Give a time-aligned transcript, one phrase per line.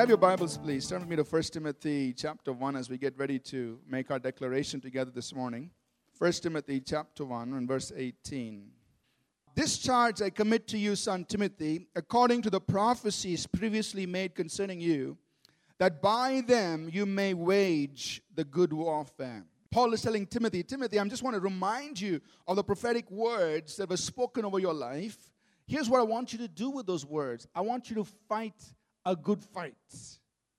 [0.00, 0.88] Have your Bibles, please.
[0.88, 4.18] Turn with me to 1 Timothy chapter 1 as we get ready to make our
[4.18, 5.70] declaration together this morning.
[6.16, 8.70] 1 Timothy chapter 1 and verse 18.
[9.54, 14.80] This charge I commit to you, son Timothy, according to the prophecies previously made concerning
[14.80, 15.18] you,
[15.76, 19.44] that by them you may wage the good warfare.
[19.70, 23.76] Paul is telling Timothy, Timothy, I just want to remind you of the prophetic words
[23.76, 25.18] that were spoken over your life.
[25.66, 28.54] Here's what I want you to do with those words I want you to fight
[29.10, 29.74] a good fight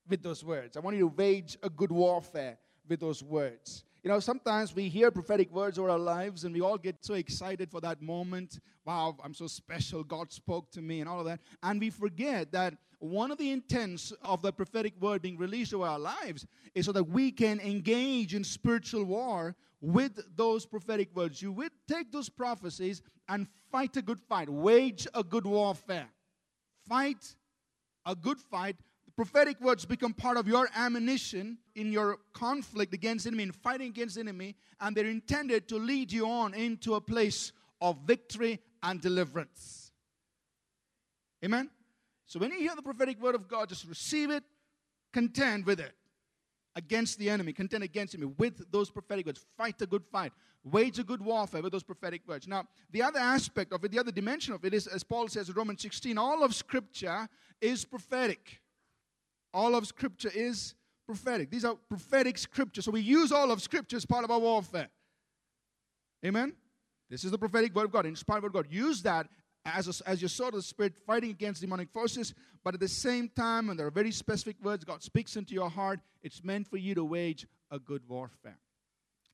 [0.06, 0.76] with those words.
[0.76, 3.84] I want you to wage a good warfare with those words.
[4.04, 7.14] You know, sometimes we hear prophetic words over our lives and we all get so
[7.14, 8.60] excited for that moment.
[8.84, 10.04] Wow, I'm so special.
[10.04, 11.40] God spoke to me and all of that.
[11.62, 15.86] And we forget that one of the intents of the prophetic word being released over
[15.86, 21.40] our lives is so that we can engage in spiritual war with those prophetic words.
[21.40, 23.00] You would take those prophecies
[23.30, 26.08] and fight a good fight, wage a good warfare.
[26.86, 27.34] Fight
[28.06, 33.26] a good fight, the prophetic words become part of your ammunition in your conflict against
[33.26, 37.52] enemy, in fighting against enemy, and they're intended to lead you on into a place
[37.80, 39.92] of victory and deliverance.
[41.44, 41.70] Amen?
[42.26, 44.44] So when you hear the prophetic word of God, just receive it,
[45.12, 45.94] contend with it
[46.74, 49.44] against the enemy, contend against him with those prophetic words.
[49.56, 50.32] Fight a good fight.
[50.64, 52.46] Wage a good warfare with those prophetic words.
[52.46, 55.48] Now, the other aspect of it, the other dimension of it is, as Paul says
[55.48, 57.28] in Romans 16, all of Scripture
[57.60, 58.60] is prophetic.
[59.52, 60.74] All of Scripture is
[61.06, 61.50] prophetic.
[61.50, 62.84] These are prophetic scriptures.
[62.84, 64.88] So we use all of Scripture as part of our warfare.
[66.24, 66.54] Amen?
[67.10, 68.66] This is the prophetic word of God, inspired word of God.
[68.70, 69.26] Use that
[69.64, 72.88] as, a, as your sword of the Spirit, fighting against demonic forces, but at the
[72.88, 76.68] same time, and there are very specific words God speaks into your heart, it's meant
[76.68, 78.58] for you to wage a good warfare.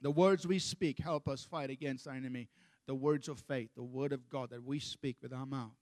[0.00, 2.48] The words we speak help us fight against our enemy.
[2.86, 5.72] The words of faith, the word of God that we speak with our mouth,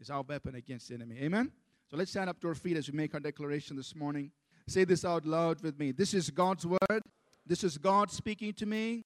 [0.00, 1.18] is our weapon against the enemy.
[1.20, 1.50] Amen?
[1.90, 4.30] So let's stand up to our feet as we make our declaration this morning.
[4.66, 5.92] Say this out loud with me.
[5.92, 7.02] This is God's word.
[7.46, 9.04] This is God speaking to me.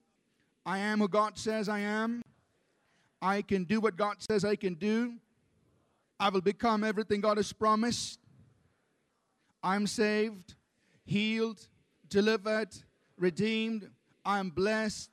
[0.65, 2.23] I am who God says I am.
[3.21, 5.15] I can do what God says I can do.
[6.21, 8.19] I will become everything God has promised.
[9.63, 10.55] I'm saved,
[11.05, 11.67] healed,
[12.09, 12.69] delivered,
[13.17, 13.89] redeemed.
[14.25, 15.11] I am blessed,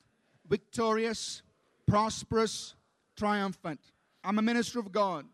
[0.47, 1.41] victorious,
[1.87, 2.75] prosperous,
[3.15, 3.79] triumphant.
[4.23, 5.25] I'm a minister of God,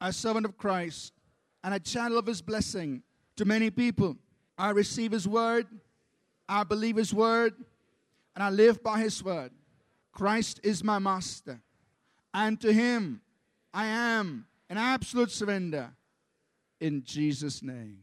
[0.00, 1.12] a servant of Christ,
[1.64, 3.02] and a channel of His blessing
[3.36, 4.16] to many people.
[4.56, 5.66] I receive His word,
[6.48, 7.54] I believe His word,
[8.34, 9.52] and I live by His word.
[10.12, 11.60] Christ is my master
[12.34, 13.20] and to Him
[13.72, 15.90] I am an absolute surrender.
[16.80, 17.98] In Jesus' name,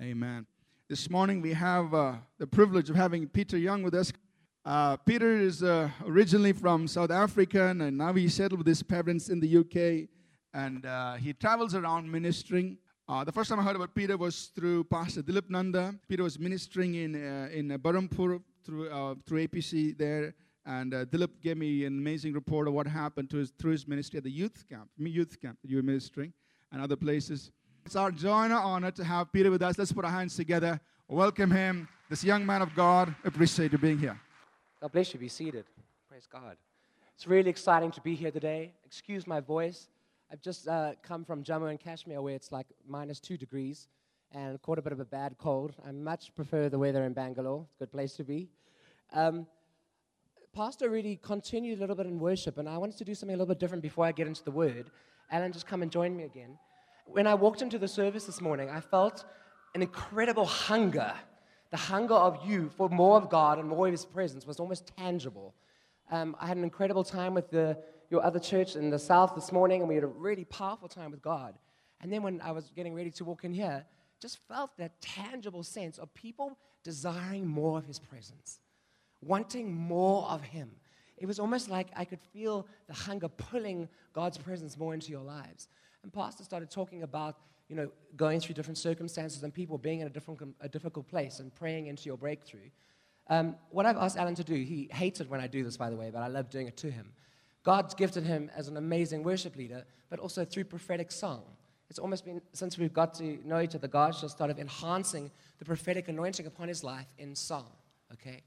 [0.00, 0.46] amen.
[0.88, 4.12] This morning we have uh, the privilege of having Peter Young with us.
[4.64, 9.28] Uh, Peter is uh, originally from South Africa and now he settled with his parents
[9.28, 10.08] in the UK
[10.54, 12.78] and uh, he travels around ministering.
[13.08, 15.94] Uh, the first time I heard about Peter was through Pastor Dilip Nanda.
[16.08, 18.88] Peter was ministering in, uh, in Berhampur through,
[19.26, 20.34] through APC there
[20.66, 23.86] and uh, Dilip gave me an amazing report of what happened to his, through his
[23.86, 26.32] ministry at the youth camp, youth camp that you were ministering,
[26.72, 27.52] and other places.
[27.84, 29.78] It's our joy and our honor to have Peter with us.
[29.78, 30.80] Let's put our hands together.
[31.06, 33.14] Welcome him, this young man of God.
[33.24, 34.20] Appreciate you being here.
[34.80, 35.20] God bless you.
[35.20, 35.64] Be seated.
[36.08, 36.56] Praise God.
[37.14, 38.72] It's really exciting to be here today.
[38.84, 39.88] Excuse my voice.
[40.32, 43.86] I've just uh, come from Jammu and Kashmir where it's like minus two degrees
[44.32, 45.74] and caught a bit of a bad cold.
[45.86, 47.64] I much prefer the weather in Bangalore.
[47.66, 48.48] It's a good place to be.
[49.12, 49.46] Um,
[50.56, 53.36] Pastor really continued a little bit in worship, and I wanted to do something a
[53.36, 54.90] little bit different before I get into the word.
[55.30, 56.58] Alan, just come and join me again.
[57.04, 59.26] When I walked into the service this morning, I felt
[59.74, 61.12] an incredible hunger.
[61.72, 64.90] The hunger of you for more of God and more of His presence was almost
[64.96, 65.54] tangible.
[66.10, 67.76] Um, I had an incredible time with the,
[68.08, 71.10] your other church in the South this morning, and we had a really powerful time
[71.10, 71.54] with God.
[72.00, 73.84] And then when I was getting ready to walk in here,
[74.22, 78.60] just felt that tangible sense of people desiring more of His presence
[79.26, 80.70] wanting more of Him.
[81.16, 85.22] It was almost like I could feel the hunger pulling God's presence more into your
[85.22, 85.68] lives.
[86.02, 87.36] And Pastor started talking about,
[87.68, 91.40] you know, going through different circumstances and people being in a, different, a difficult place
[91.40, 92.70] and praying into your breakthrough.
[93.28, 95.90] Um, what I've asked Alan to do, he hates it when I do this, by
[95.90, 97.12] the way, but I love doing it to him.
[97.64, 101.42] God's gifted him as an amazing worship leader, but also through prophetic song.
[101.90, 105.64] It's almost been, since we've got to know each other, God's just started enhancing the
[105.64, 107.70] prophetic anointing upon his life in song,
[108.12, 108.42] okay?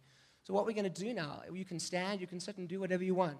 [0.49, 2.79] So, what we're going to do now, you can stand, you can sit and do
[2.79, 3.37] whatever you want.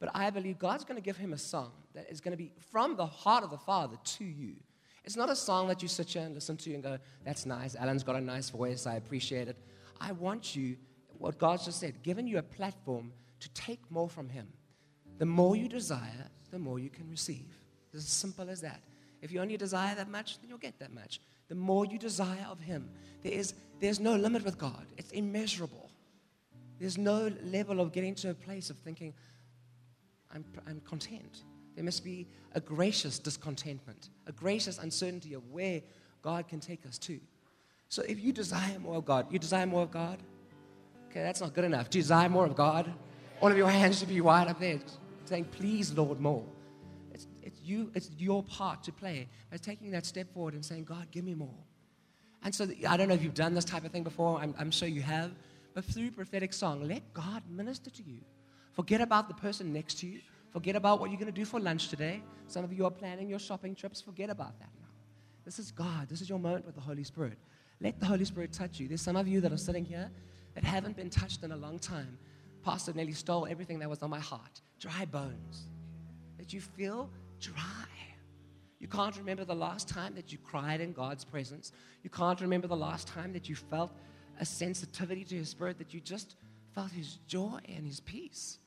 [0.00, 2.50] But I believe God's going to give him a song that is going to be
[2.72, 4.54] from the heart of the Father to you.
[5.04, 7.76] It's not a song that you sit here and listen to and go, that's nice.
[7.76, 8.88] Alan's got a nice voice.
[8.88, 9.56] I appreciate it.
[10.00, 10.76] I want you,
[11.18, 14.48] what God just said, given you a platform to take more from him.
[15.18, 17.56] The more you desire, the more you can receive.
[17.92, 18.80] It's as simple as that.
[19.22, 21.20] If you only desire that much, then you'll get that much.
[21.46, 22.90] The more you desire of Him,
[23.22, 25.87] there is, there's no limit with God, it's immeasurable.
[26.78, 29.12] There's no level of getting to a place of thinking,
[30.32, 31.42] I'm, I'm content.
[31.74, 35.80] There must be a gracious discontentment, a gracious uncertainty of where
[36.22, 37.20] God can take us to.
[37.88, 40.18] So if you desire more of God, you desire more of God?
[41.10, 41.88] Okay, that's not good enough.
[41.88, 42.92] Do you desire more of God?
[43.40, 44.78] All of your hands should be wide up there,
[45.24, 46.44] saying, Please, Lord, more.
[47.14, 50.84] It's, it's, you, it's your part to play by taking that step forward and saying,
[50.84, 51.54] God, give me more.
[52.42, 54.70] And so I don't know if you've done this type of thing before, I'm, I'm
[54.70, 55.32] sure you have,
[55.78, 58.18] but through prophetic song, let God minister to you.
[58.72, 60.18] Forget about the person next to you.
[60.50, 62.20] Forget about what you're going to do for lunch today.
[62.48, 64.00] Some of you are planning your shopping trips.
[64.00, 64.88] Forget about that now.
[65.44, 66.08] This is God.
[66.08, 67.38] This is your moment with the Holy Spirit.
[67.80, 68.88] Let the Holy Spirit touch you.
[68.88, 70.10] There's some of you that are sitting here
[70.56, 72.18] that haven't been touched in a long time.
[72.64, 74.60] Pastor nearly stole everything that was on my heart.
[74.80, 75.68] Dry bones.
[76.38, 77.08] That you feel
[77.38, 77.86] dry.
[78.80, 81.70] You can't remember the last time that you cried in God's presence.
[82.02, 83.92] You can't remember the last time that you felt
[84.38, 86.36] a sensitivity to His Spirit, that you just
[86.74, 88.58] felt His joy and His peace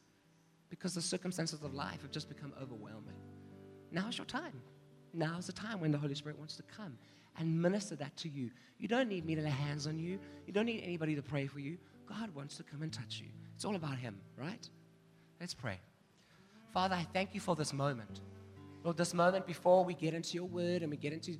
[0.69, 3.15] because the circumstances of life have just become overwhelming.
[3.91, 4.61] Now's your time.
[5.13, 6.97] Now's the time when the Holy Spirit wants to come
[7.37, 8.49] and minister that to you.
[8.79, 10.19] You don't need me to lay hands on you.
[10.47, 11.77] You don't need anybody to pray for you.
[12.07, 13.27] God wants to come and touch you.
[13.55, 14.67] It's all about Him, right?
[15.39, 15.79] Let's pray.
[16.73, 18.21] Father, I thank you for this moment.
[18.83, 21.37] Lord, this moment before we get into your word and we get into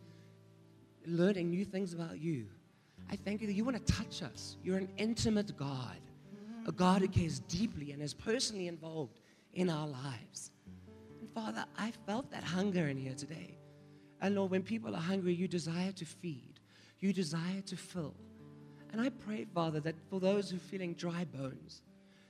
[1.06, 2.48] learning new things about you.
[3.10, 4.58] I thank you that you want to touch us.
[4.64, 6.00] You're an intimate God,
[6.68, 9.20] a God who cares deeply and is personally involved
[9.54, 10.52] in our lives.
[11.20, 13.58] And Father, I felt that hunger in here today.
[14.22, 16.60] And Lord, when people are hungry, you desire to feed,
[17.00, 18.14] you desire to fill.
[18.92, 21.82] And I pray, Father, that for those who are feeling dry bones,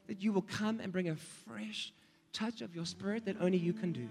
[0.08, 1.94] that you will come and bring a fresh
[2.34, 4.08] touch of your spirit that only you can do.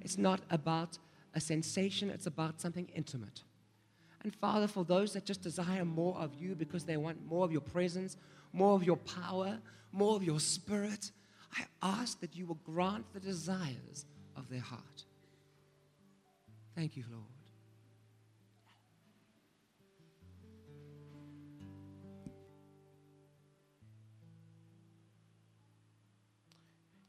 [0.00, 0.98] It's not about
[1.34, 3.42] a sensation, it's about something intimate.
[4.26, 7.52] And Father, for those that just desire more of you because they want more of
[7.52, 8.16] your presence,
[8.52, 9.56] more of your power,
[9.92, 11.12] more of your spirit,
[11.56, 15.04] I ask that you will grant the desires of their heart.
[16.74, 17.22] Thank you, Lord.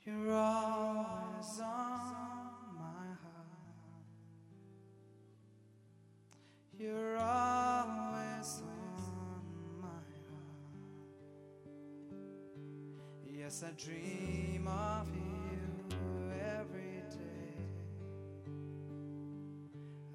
[0.05, 2.46] You're always on
[6.79, 9.41] You're always on
[9.81, 10.51] my heart.
[13.25, 16.29] Yes, I dream of you
[16.59, 17.57] every day.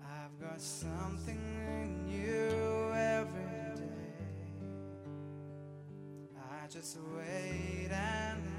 [0.00, 4.22] I've got something in you every day.
[6.38, 8.51] I just wait and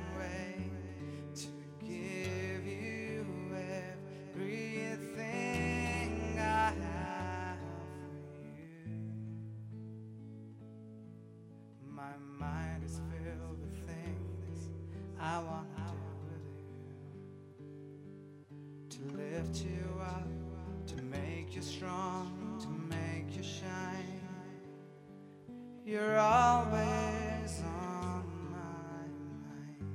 [25.93, 29.05] You're always on my
[29.45, 29.85] mind.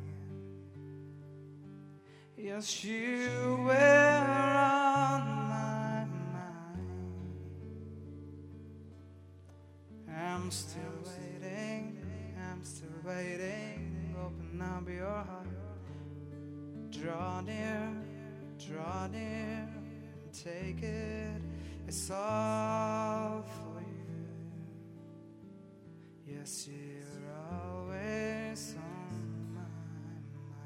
[2.37, 6.87] Yes, you were on my mind.
[10.08, 11.99] I'm still waiting,
[12.49, 14.15] I'm still waiting.
[14.25, 15.49] Open up your heart.
[16.93, 17.91] Draw near,
[18.56, 19.69] draw near,
[20.32, 21.43] take it.
[21.89, 23.68] It's all.
[26.48, 29.20] Yes, you're always on
[29.55, 29.69] my
[30.00, 30.64] mind.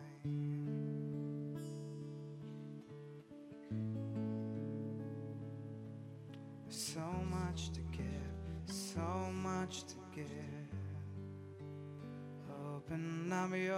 [6.68, 8.06] So much to give,
[8.66, 10.70] so much to give.
[12.64, 13.74] Open up your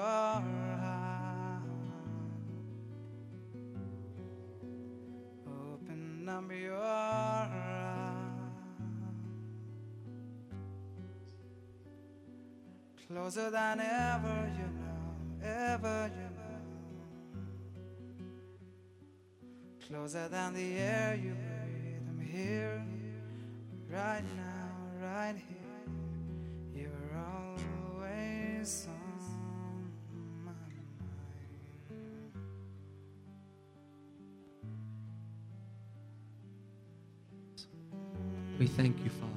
[13.24, 16.60] Closer than ever you know, ever you know.
[19.88, 22.06] Closer than the air you breathe.
[22.06, 22.84] I'm here,
[23.90, 25.86] right now, right here.
[26.74, 27.16] You're
[27.96, 29.04] always on.
[38.58, 39.33] We thank you, Father.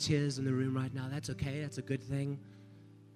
[0.00, 1.06] Tears in the room right now.
[1.10, 1.60] That's okay.
[1.60, 2.38] That's a good thing.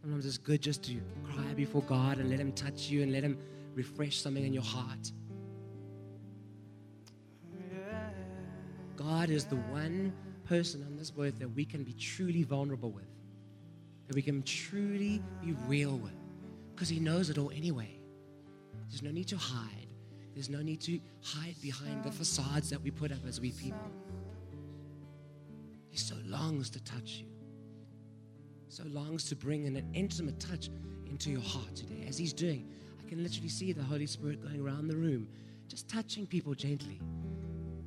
[0.03, 3.25] Sometimes it's good just to cry before God and let Him touch you and let
[3.25, 3.39] Him
[3.75, 5.11] refresh something in your heart.
[8.97, 10.13] God is the one
[10.45, 13.09] person on this earth that we can be truly vulnerable with,
[14.07, 16.13] that we can truly be real with,
[16.75, 17.99] because He knows it all anyway.
[18.91, 19.87] There's no need to hide.
[20.35, 23.79] There's no need to hide behind the facades that we put up as we people.
[25.95, 27.27] He so longs to touch you,
[28.69, 30.69] so longs to bring in an intimate touch
[31.07, 32.05] into your heart today.
[32.09, 32.69] As He's doing,
[33.01, 35.29] I can literally see the Holy Spirit going around the room,
[35.69, 37.01] just touching people gently,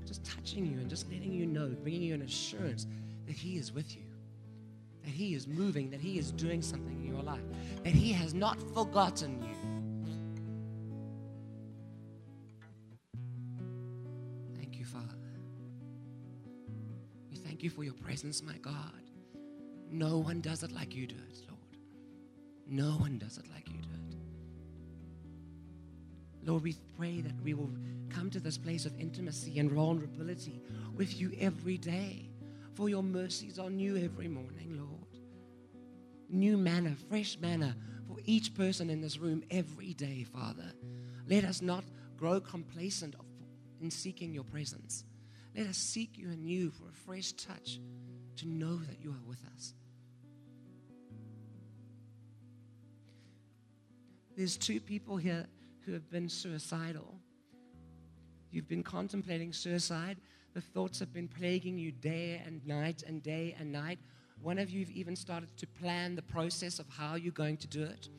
[0.05, 2.87] just touching you and just letting you know, bringing you an assurance
[3.25, 4.03] that He is with you,
[5.03, 7.43] that He is moving, that He is doing something in your life,
[7.83, 9.49] that He has not forgotten you.
[9.49, 9.66] You,
[17.57, 19.01] thank you for your presence, my God.
[19.89, 21.81] No one does it like you do it, Lord.
[22.67, 24.15] No one does it like you do it.
[26.47, 27.71] Lord, we pray that we will
[28.11, 30.61] come to this place of intimacy and vulnerability
[30.95, 32.29] with you every day.
[32.75, 35.07] For your mercies are new every morning, Lord.
[36.29, 37.75] New manna, fresh manna
[38.07, 40.71] for each person in this room every day, Father.
[41.27, 41.85] Let us not
[42.17, 43.15] grow complacent
[43.81, 45.05] in seeking your presence.
[45.57, 47.79] Let us seek you anew for a fresh touch
[48.35, 49.73] to know that you are with us.
[54.37, 55.47] There's two people here
[55.83, 57.15] who have been suicidal.
[58.51, 60.17] You've been contemplating suicide.
[60.53, 63.97] The thoughts have been plaguing you day and night and day and night.
[64.39, 67.67] One of you have even started to plan the process of how you're going to
[67.67, 68.09] do it.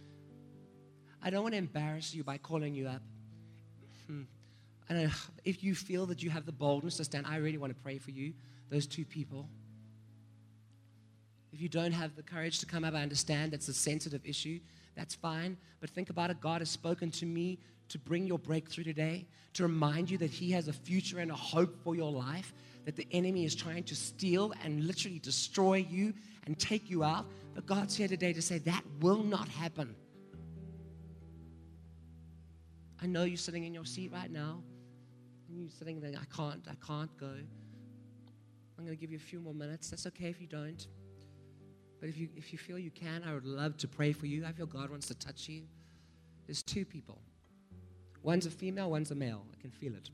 [1.23, 3.03] I don't want to embarrass you by calling you up.
[4.09, 4.23] Hmm.
[4.91, 5.09] Know
[5.45, 7.27] if you feel that you have the boldness to stand.
[7.27, 8.33] I really want to pray for you,
[8.71, 9.49] those two people.
[11.53, 14.61] If you don't have the courage to come up, I understand that's a sensitive issue.
[14.97, 15.57] That's fine.
[15.81, 16.41] But think about it.
[16.41, 20.51] God has spoken to me to bring your breakthrough today, to remind you that He
[20.53, 22.53] has a future and a hope for your life,
[22.85, 26.15] that the enemy is trying to steal and literally destroy you
[26.47, 27.27] and take you out.
[27.55, 29.95] But God's here today to say that will not happen.
[33.01, 34.63] I know you're sitting in your seat right now,
[35.63, 37.27] you're sitting there, I can't, I can't go.
[38.79, 39.91] I'm going to give you a few more minutes.
[39.91, 40.87] That's okay if you don't.
[42.01, 44.45] But if you, if you feel you can, I would love to pray for you.
[44.47, 45.63] I feel God wants to touch you.
[46.47, 47.21] There's two people
[48.23, 49.45] one's a female, one's a male.
[49.53, 50.11] I can feel it.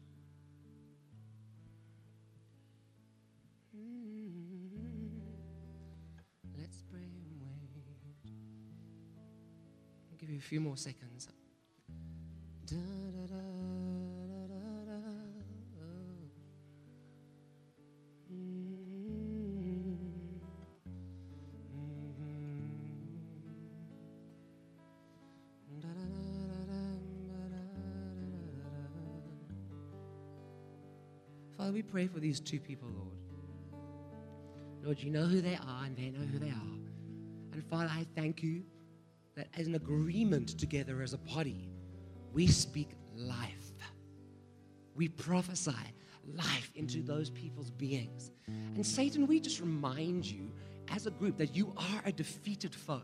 [6.56, 8.32] Let's pray and wait.
[10.10, 11.28] I'll give you a few more seconds.
[32.24, 33.18] These two people, Lord.
[34.82, 36.78] Lord, you know who they are and they know who they are.
[37.52, 38.62] And Father, I thank you
[39.36, 41.68] that as an agreement together as a body,
[42.32, 43.72] we speak life.
[44.94, 45.76] We prophesy
[46.34, 48.30] life into those people's beings.
[48.46, 50.50] And Satan, we just remind you
[50.88, 53.02] as a group that you are a defeated foe,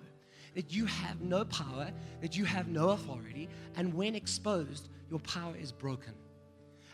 [0.55, 1.91] that you have no power,
[2.23, 6.15] that you have no authority, and when exposed, your power is broken.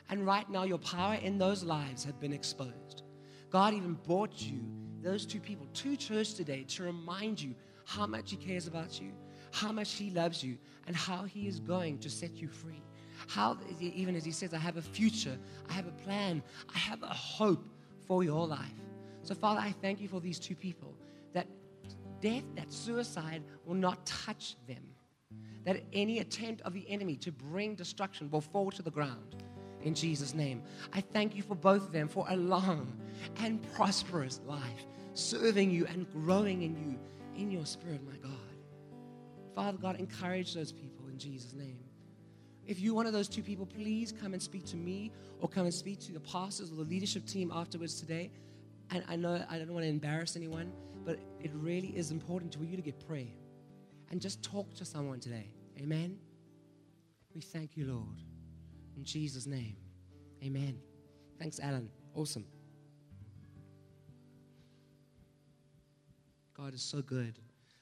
[0.09, 3.03] And right now, your power in those lives have been exposed.
[3.51, 4.61] God even brought you,
[5.03, 9.13] those two people, to church today to remind you how much He cares about you,
[9.53, 12.83] how much He loves you, and how He is going to set you free.
[13.29, 17.03] How, even as He says, I have a future, I have a plan, I have
[17.03, 17.69] a hope
[18.07, 18.61] for your life.
[19.23, 20.95] So, Father, I thank you for these two people
[21.33, 21.49] that
[22.21, 24.85] death, that suicide will not touch them,
[25.65, 29.43] that any attempt of the enemy to bring destruction will fall to the ground
[29.87, 30.63] in Jesus' name.
[30.93, 32.93] I thank you for both of them for a long
[33.39, 36.99] and prosperous life, serving you and growing in you
[37.41, 38.33] in your spirit, my God.
[39.55, 41.79] Father God, encourage those people in Jesus' name.
[42.67, 45.65] If you're one of those two people, please come and speak to me or come
[45.65, 48.33] and speak to the pastors or the leadership team afterwards today.
[48.91, 50.73] And I know I don't want to embarrass anyone,
[51.05, 53.33] but it really is important for you to get prayer
[54.11, 55.49] and just talk to someone today.
[55.79, 56.19] Amen.
[57.35, 58.26] We thank you, Lord.
[58.97, 59.77] In Jesus' name,
[60.43, 60.79] amen.
[61.39, 61.91] Thanks, Alan.
[62.15, 62.47] Awesome.
[66.57, 67.39] God is so good.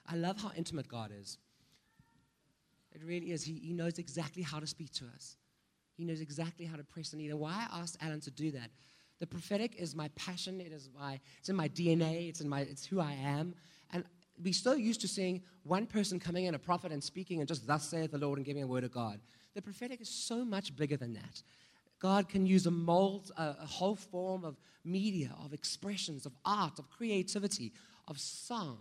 [0.07, 1.39] I love how intimate God is.
[2.93, 3.45] It really is.
[3.45, 5.37] He, he knows exactly how to speak to us.
[5.97, 7.31] He knows exactly how to press the need.
[7.31, 8.71] And why I asked Alan to do that.
[9.21, 10.61] The prophetic is my passion.
[10.61, 12.29] It is my, it's in my DNA.
[12.29, 13.55] It's in my, it's who I am.
[13.93, 14.05] And
[14.43, 17.67] we're so used to seeing one person coming in, a prophet, and speaking, and just
[17.67, 19.21] thus saith the Lord, and giving a word of God.
[19.55, 21.43] The prophetic is so much bigger than that.
[22.01, 26.79] God can use a mold, a, a whole form of media, of expressions, of art,
[26.79, 27.73] of creativity,
[28.09, 28.79] of song.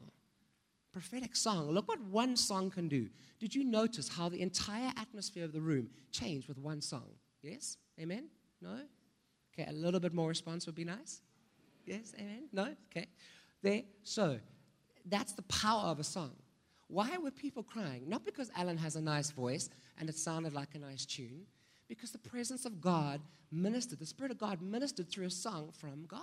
[0.92, 1.72] Prophetic song.
[1.72, 3.10] Look what one song can do.
[3.39, 7.10] Did you notice how the entire atmosphere of the room changed with one song?
[7.42, 7.77] Yes?
[8.00, 8.25] Amen?
[8.62, 8.80] No?
[9.53, 11.22] Okay, a little bit more response would be nice.
[11.86, 12.13] Yes?
[12.20, 12.48] Amen?
[12.51, 12.75] No?
[12.92, 13.08] Okay.
[13.62, 13.82] There.
[14.03, 14.39] So,
[15.06, 16.32] that's the power of a song.
[16.93, 18.03] Why were people crying?
[18.07, 21.47] Not because Alan has a nice voice and it sounded like a nice tune,
[21.88, 23.19] because the presence of God
[23.51, 26.21] ministered, the Spirit of God ministered through a song from God.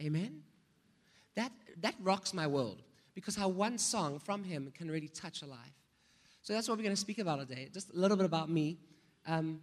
[0.00, 0.44] Amen?
[1.34, 2.82] That, that rocks my world
[3.14, 5.58] because how one song from Him can really touch a life.
[6.40, 7.68] So that's what we're going to speak about today.
[7.70, 8.78] Just a little bit about me.
[9.26, 9.60] Um,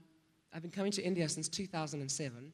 [0.53, 2.53] I've been coming to India since 2007.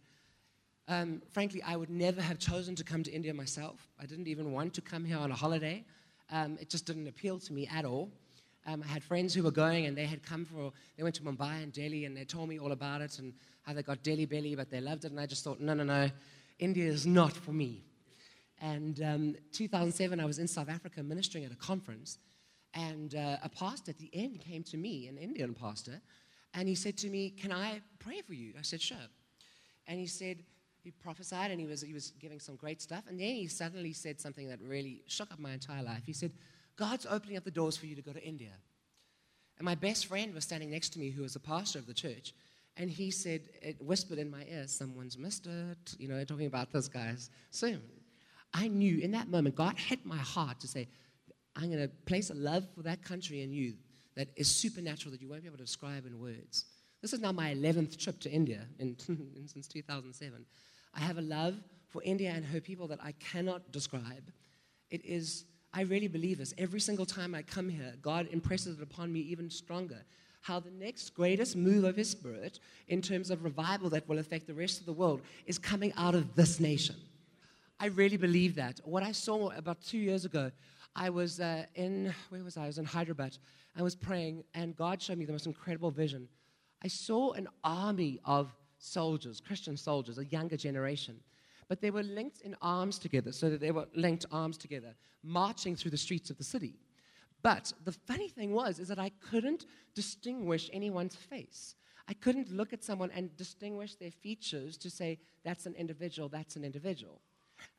[0.88, 3.86] Um, frankly, I would never have chosen to come to India myself.
[4.00, 5.84] I didn't even want to come here on a holiday.
[6.32, 8.10] Um, it just didn't appeal to me at all.
[8.68, 11.22] Um, I had friends who were going and they had come for, they went to
[11.22, 14.26] Mumbai and Delhi and they told me all about it and how they got Delhi
[14.26, 15.12] belly, but they loved it.
[15.12, 16.10] And I just thought, no, no, no,
[16.58, 17.84] India is not for me.
[18.62, 22.18] And um, 2007, I was in South Africa ministering at a conference.
[22.74, 26.02] And uh, a pastor at the end came to me, an Indian pastor,
[26.54, 28.54] and he said to me, Can I pray for you?
[28.58, 28.98] I said, Sure.
[29.88, 30.44] And he said,
[30.86, 33.04] he prophesied and he was, he was giving some great stuff.
[33.10, 36.04] And then he suddenly said something that really shook up my entire life.
[36.06, 36.32] He said,
[36.78, 38.52] God's opening up the doors for you to go to India.
[39.58, 41.94] And my best friend was standing next to me, who was a pastor of the
[41.94, 42.34] church.
[42.78, 46.72] And he said, it whispered in my ear, Someone's missed it, you know, talking about
[46.72, 47.82] this guy's soon.
[48.54, 50.88] I knew in that moment, God hit my heart to say,
[51.56, 53.74] I'm going to place a love for that country in you
[54.16, 56.66] that is supernatural that you won't be able to describe in words.
[57.02, 58.96] This is now my 11th trip to India in,
[59.48, 60.46] since 2007.
[60.96, 61.56] I have a love
[61.90, 64.32] for India and her people that I cannot describe.
[64.90, 66.54] It is, I really believe this.
[66.58, 70.04] Every single time I come here, God impresses it upon me even stronger.
[70.42, 74.48] How the next greatest move of His Spirit in terms of revival that will affect
[74.48, 76.96] the rest of the world is coming out of this nation.
[77.80, 78.80] I really believe that.
[78.86, 80.52] What I saw about two years ago,
[80.96, 82.64] I was uh, in, where was I?
[82.64, 83.38] I was in Hyderabad.
[83.76, 86.30] I was praying, and God showed me the most incredible vision.
[86.84, 88.56] I saw an army of
[88.86, 91.20] soldiers, Christian soldiers, a younger generation.
[91.68, 95.76] But they were linked in arms together, so that they were linked arms together, marching
[95.76, 96.76] through the streets of the city.
[97.42, 101.76] But the funny thing was, is that I couldn't distinguish anyone's face.
[102.08, 106.56] I couldn't look at someone and distinguish their features to say, that's an individual, that's
[106.56, 107.22] an individual.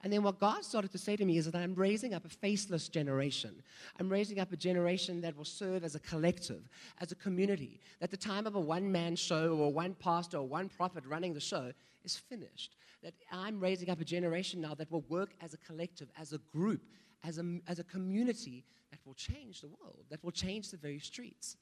[0.02, 2.28] And then what God started to say to me is that I'm raising up a
[2.28, 3.62] faceless generation.
[3.98, 6.68] I'm raising up a generation that will serve as a collective,
[7.00, 7.80] as a community.
[8.00, 11.34] That the time of a one man show or one pastor or one prophet running
[11.34, 11.72] the show
[12.04, 12.76] is finished.
[13.02, 16.38] That I'm raising up a generation now that will work as a collective, as a
[16.38, 16.82] group,
[17.24, 20.98] as a, as a community that will change the world, that will change the very
[20.98, 21.56] streets.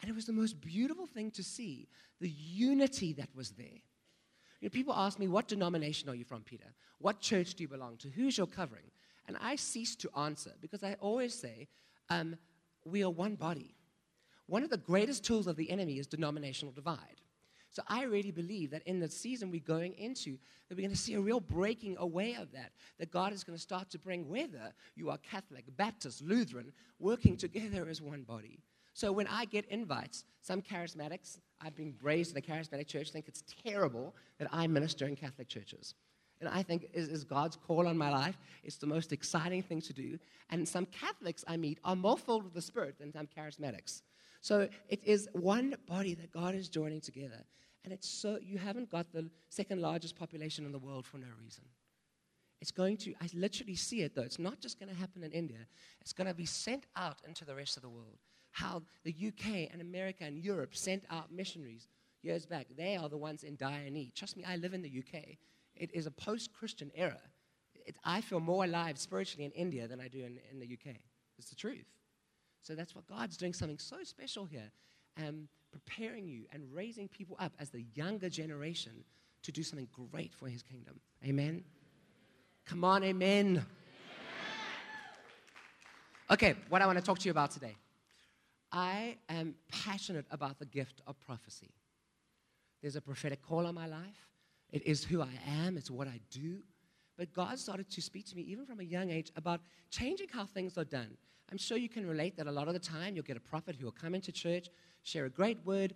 [0.00, 1.88] And it was the most beautiful thing to see
[2.20, 3.80] the unity that was there.
[4.66, 6.74] Know, people ask me, What denomination are you from, Peter?
[6.98, 8.08] What church do you belong to?
[8.08, 8.90] Who's your covering?
[9.28, 11.68] And I cease to answer because I always say,
[12.10, 12.36] um,
[12.84, 13.76] We are one body.
[14.46, 17.20] One of the greatest tools of the enemy is denominational divide.
[17.70, 20.36] So I really believe that in the season we're going into,
[20.68, 22.72] that we're going to see a real breaking away of that.
[22.98, 27.36] That God is going to start to bring, whether you are Catholic, Baptist, Lutheran, working
[27.36, 28.58] together as one body.
[28.94, 33.28] So when I get invites, some charismatics, I've been raised in a charismatic church, think
[33.28, 35.94] it's terrible that I minister in Catholic churches.
[36.40, 38.36] And I think is, is God's call on my life.
[38.62, 40.18] It's the most exciting thing to do.
[40.50, 44.02] And some Catholics I meet are more filled with the Spirit than some charismatics.
[44.42, 47.42] So it is one body that God is joining together.
[47.84, 51.28] And it's so, you haven't got the second largest population in the world for no
[51.42, 51.64] reason.
[52.60, 54.22] It's going to, I literally see it though.
[54.22, 55.66] It's not just going to happen in India,
[56.00, 58.18] it's going to be sent out into the rest of the world
[58.56, 61.88] how the UK and America and Europe sent out missionaries
[62.22, 62.66] years back.
[62.74, 64.14] They are the ones in dire need.
[64.14, 65.36] Trust me, I live in the UK.
[65.76, 67.20] It is a post Christian era.
[67.84, 70.96] It, I feel more alive spiritually in India than I do in, in the UK.
[71.38, 71.84] It's the truth.
[72.62, 74.70] So that's what God's doing something so special here,
[75.18, 79.04] um, preparing you and raising people up as the younger generation
[79.42, 80.98] to do something great for His kingdom.
[81.26, 81.62] Amen.
[82.64, 83.66] Come on, amen.
[86.30, 87.76] Okay, what I want to talk to you about today.
[88.72, 91.70] I am passionate about the gift of prophecy.
[92.82, 94.28] There's a prophetic call on my life.
[94.70, 96.58] It is who I am, it's what I do.
[97.16, 100.44] But God started to speak to me, even from a young age, about changing how
[100.44, 101.16] things are done.
[101.50, 103.76] I'm sure you can relate that a lot of the time you'll get a prophet
[103.76, 104.68] who will come into church,
[105.04, 105.94] share a great word,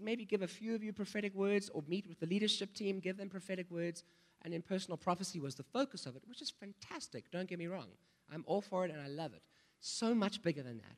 [0.00, 3.16] maybe give a few of you prophetic words, or meet with the leadership team, give
[3.16, 4.04] them prophetic words,
[4.42, 7.30] and then personal prophecy was the focus of it, which is fantastic.
[7.30, 7.88] Don't get me wrong.
[8.32, 9.42] I'm all for it and I love it.
[9.80, 10.96] So much bigger than that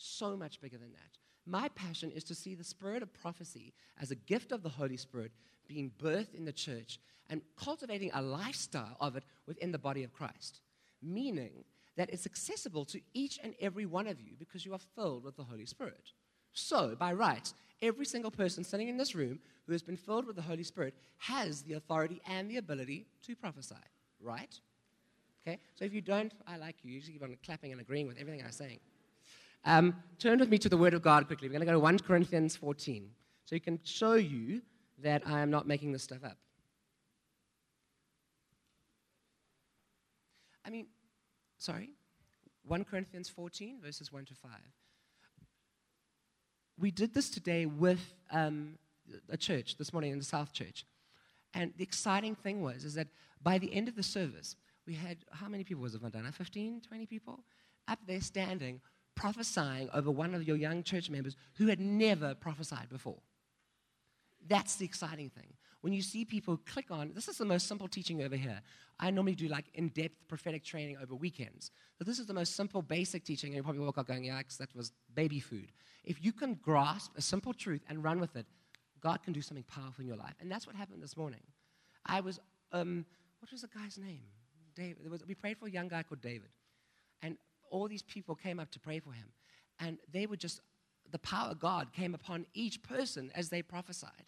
[0.00, 1.18] so much bigger than that.
[1.46, 4.96] My passion is to see the spirit of prophecy as a gift of the Holy
[4.96, 5.32] Spirit
[5.68, 10.12] being birthed in the church and cultivating a lifestyle of it within the body of
[10.12, 10.60] Christ,
[11.02, 11.64] meaning
[11.96, 15.36] that it's accessible to each and every one of you because you are filled with
[15.36, 16.12] the Holy Spirit.
[16.52, 20.36] So, by rights, every single person sitting in this room who has been filled with
[20.36, 23.74] the Holy Spirit has the authority and the ability to prophesy,
[24.20, 24.58] right?
[25.42, 25.58] Okay?
[25.74, 26.92] So if you don't, I like you.
[26.92, 28.80] You just keep on clapping and agreeing with everything I'm saying.
[29.64, 31.48] Um, turn with me to the Word of God quickly.
[31.48, 33.10] We're going to go to 1 Corinthians 14.
[33.44, 34.62] So he can show you
[35.02, 36.36] that I am not making this stuff up.
[40.64, 40.86] I mean,
[41.58, 41.90] sorry,
[42.64, 44.50] 1 Corinthians 14, verses 1 to 5.
[46.78, 48.78] We did this today with um,
[49.28, 50.86] a church this morning in the South Church.
[51.52, 53.08] And the exciting thing was is that
[53.42, 56.32] by the end of the service, we had, how many people was it, Vandana?
[56.32, 57.40] 15, 20 people?
[57.88, 58.80] Up there standing,
[59.20, 63.18] prophesying over one of your young church members who had never prophesied before.
[64.48, 65.52] That's the exciting thing.
[65.82, 68.62] When you see people click on, this is the most simple teaching over here.
[68.98, 71.70] I normally do like in depth prophetic training over weekends.
[71.98, 73.50] But this is the most simple, basic teaching.
[73.50, 75.70] And you probably walk out going, yeah, because that was baby food.
[76.02, 78.46] If you can grasp a simple truth and run with it,
[79.02, 80.34] God can do something powerful in your life.
[80.40, 81.40] And that's what happened this morning.
[82.06, 82.40] I was,
[82.72, 83.04] um,
[83.38, 84.22] what was the guy's name?
[84.74, 85.10] David.
[85.10, 86.48] Was, we prayed for a young guy called David.
[87.22, 87.36] And
[87.70, 89.28] all these people came up to pray for him.
[89.78, 90.60] And they were just,
[91.10, 94.26] the power of God came upon each person as they prophesied.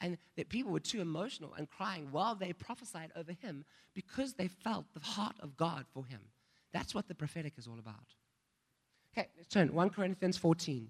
[0.00, 3.64] And that people were too emotional and crying while they prophesied over him
[3.94, 6.20] because they felt the heart of God for him.
[6.72, 8.14] That's what the prophetic is all about.
[9.16, 9.72] Okay, let's turn.
[9.72, 10.88] 1 Corinthians 14,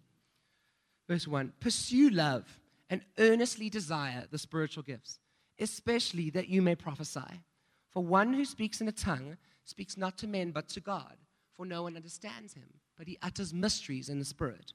[1.08, 1.52] verse 1.
[1.60, 2.44] Pursue love
[2.88, 5.18] and earnestly desire the spiritual gifts,
[5.58, 7.42] especially that you may prophesy.
[7.90, 11.16] For one who speaks in a tongue speaks not to men but to God,
[11.56, 14.72] for no one understands him, but he utters mysteries in the Spirit.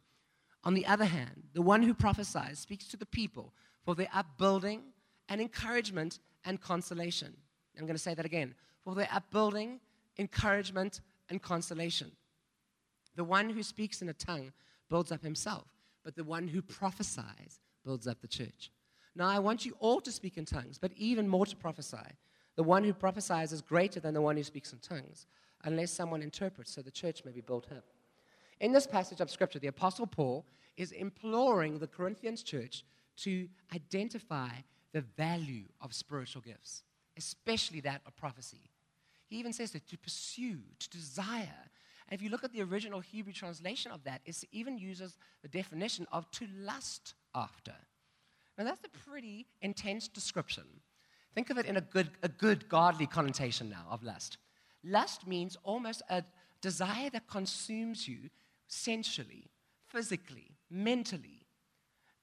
[0.63, 4.81] On the other hand, the one who prophesies speaks to the people for their upbuilding
[5.29, 7.35] and encouragement and consolation.
[7.77, 9.79] I'm going to say that again for their upbuilding,
[10.17, 12.11] encouragement, and consolation.
[13.15, 14.53] The one who speaks in a tongue
[14.89, 15.67] builds up himself,
[16.03, 18.71] but the one who prophesies builds up the church.
[19.15, 21.97] Now, I want you all to speak in tongues, but even more to prophesy.
[22.55, 25.25] The one who prophesies is greater than the one who speaks in tongues,
[25.63, 27.85] unless someone interprets, so the church may be built up.
[28.59, 30.45] In this passage of Scripture, the Apostle Paul
[30.77, 32.83] is imploring the Corinthians church
[33.17, 34.49] to identify
[34.93, 36.83] the value of spiritual gifts,
[37.17, 38.69] especially that of prophecy.
[39.27, 41.69] He even says that to pursue, to desire.
[42.07, 45.49] And if you look at the original Hebrew translation of that, it even uses the
[45.49, 47.73] definition of to lust after.
[48.57, 50.63] Now, that's a pretty intense description.
[51.35, 54.37] Think of it in a good, a good godly connotation now of lust.
[54.88, 56.23] Lust means almost a
[56.62, 58.30] desire that consumes you
[58.67, 59.50] sensually,
[59.88, 61.45] physically, mentally.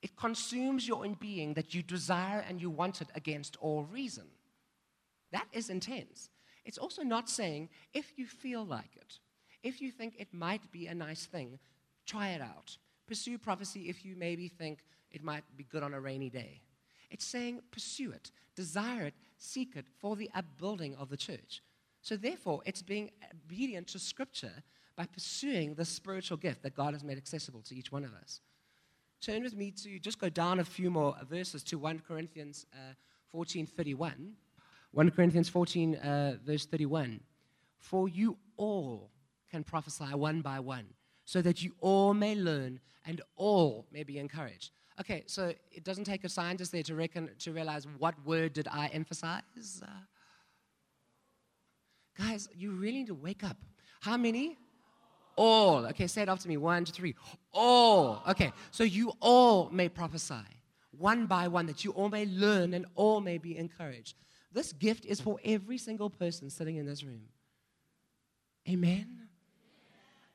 [0.01, 4.25] It consumes your own being that you desire and you want it against all reason.
[5.31, 6.31] That is intense.
[6.65, 9.19] It's also not saying if you feel like it,
[9.63, 11.59] if you think it might be a nice thing,
[12.07, 12.77] try it out.
[13.07, 16.63] Pursue prophecy if you maybe think it might be good on a rainy day.
[17.11, 21.63] It's saying pursue it, desire it, seek it for the upbuilding of the church.
[22.05, 24.53] So, therefore, it's being obedient to Scripture
[24.95, 28.43] by pursuing the spiritual gift that God has made accessible to each one of us.
[29.23, 32.93] Turn with me to just go down a few more verses to 1 Corinthians uh,
[33.31, 34.35] 14 31.
[34.93, 37.21] 1 Corinthians 14, uh, verse 31.
[37.79, 39.11] For you all
[39.51, 40.85] can prophesy one by one,
[41.25, 44.73] so that you all may learn and all may be encouraged.
[45.01, 48.69] Okay, so it doesn't take a scientist there to reckon to realize what word did
[48.71, 49.83] I emphasize.
[49.83, 49.89] Uh,
[52.17, 53.57] guys, you really need to wake up.
[54.01, 54.59] How many?
[55.37, 55.87] All.
[55.87, 56.57] Okay, say it after me.
[56.57, 57.15] One, two, three.
[57.53, 58.23] All.
[58.29, 60.45] Okay, so you all may prophesy
[60.99, 64.17] one by one, that you all may learn and all may be encouraged.
[64.53, 67.23] This gift is for every single person sitting in this room.
[68.69, 69.29] Amen.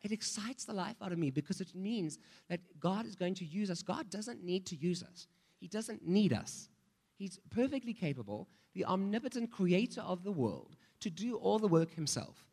[0.02, 3.46] It excites the life out of me because it means that God is going to
[3.46, 3.82] use us.
[3.82, 5.28] God doesn't need to use us,
[5.60, 6.70] He doesn't need us.
[7.18, 12.46] He's perfectly capable, the omnipotent creator of the world, to do all the work Himself.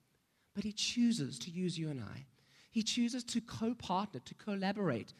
[0.55, 2.27] But He chooses to use you and I.
[2.71, 5.13] He chooses to co partner, to collaborate.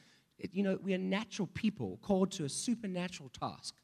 [0.53, 3.75] You know, we are natural people called to a supernatural task.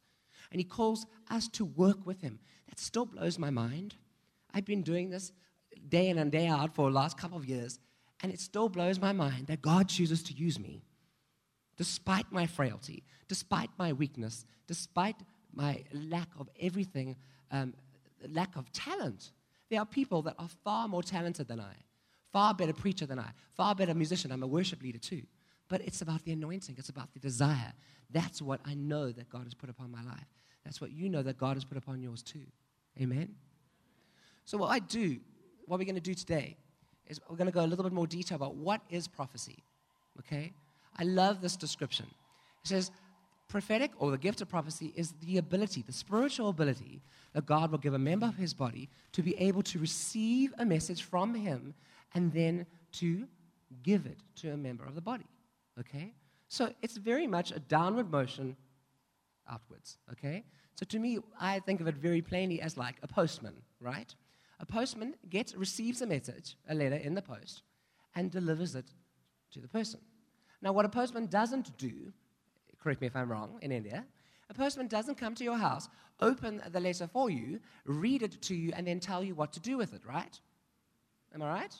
[0.50, 2.38] And He calls us to work with Him.
[2.68, 3.94] That still blows my mind.
[4.52, 5.32] I've been doing this
[5.88, 7.78] day in and day out for the last couple of years
[8.22, 10.82] and it still blows my mind that God chooses to use me
[11.76, 15.16] despite my frailty, despite my weakness, despite
[15.52, 17.16] my lack of everything,
[17.50, 17.74] um,
[18.28, 19.32] lack of talent.
[19.70, 21.74] There are people that are far more talented than I,
[22.32, 24.32] far better preacher than I, far better musician.
[24.32, 25.22] I'm a worship leader too.
[25.68, 27.72] But it's about the anointing, it's about the desire.
[28.10, 30.26] That's what I know that God has put upon my life.
[30.64, 32.44] that's what you know that God has put upon yours too.
[33.00, 33.34] Amen?
[34.44, 35.18] So, what I do,
[35.66, 36.56] what we're going to do today,
[37.06, 39.64] is we're going to go a little bit more detail about what is prophecy.
[40.18, 40.52] Okay?
[40.98, 42.06] I love this description.
[42.64, 42.90] It says,
[43.52, 47.02] prophetic or the gift of prophecy is the ability, the spiritual ability
[47.34, 50.64] that God will give a member of his body to be able to receive a
[50.64, 51.74] message from him
[52.14, 53.28] and then to
[53.82, 55.26] give it to a member of the body.
[55.78, 56.14] Okay?
[56.48, 58.56] So it's very much a downward motion
[59.50, 59.98] outwards.
[60.12, 60.44] Okay?
[60.74, 64.14] So to me, I think of it very plainly as like a postman, right?
[64.60, 67.62] A postman gets, receives a message, a letter in the post,
[68.14, 68.86] and delivers it
[69.50, 70.00] to the person.
[70.62, 72.12] Now, what a postman doesn't do,
[72.82, 74.04] correct me if I'm wrong, in India,
[74.50, 75.88] a postman doesn't come to your house,
[76.20, 79.60] open the letter for you, read it to you, and then tell you what to
[79.60, 80.38] do with it, right?
[81.34, 81.74] Am I right?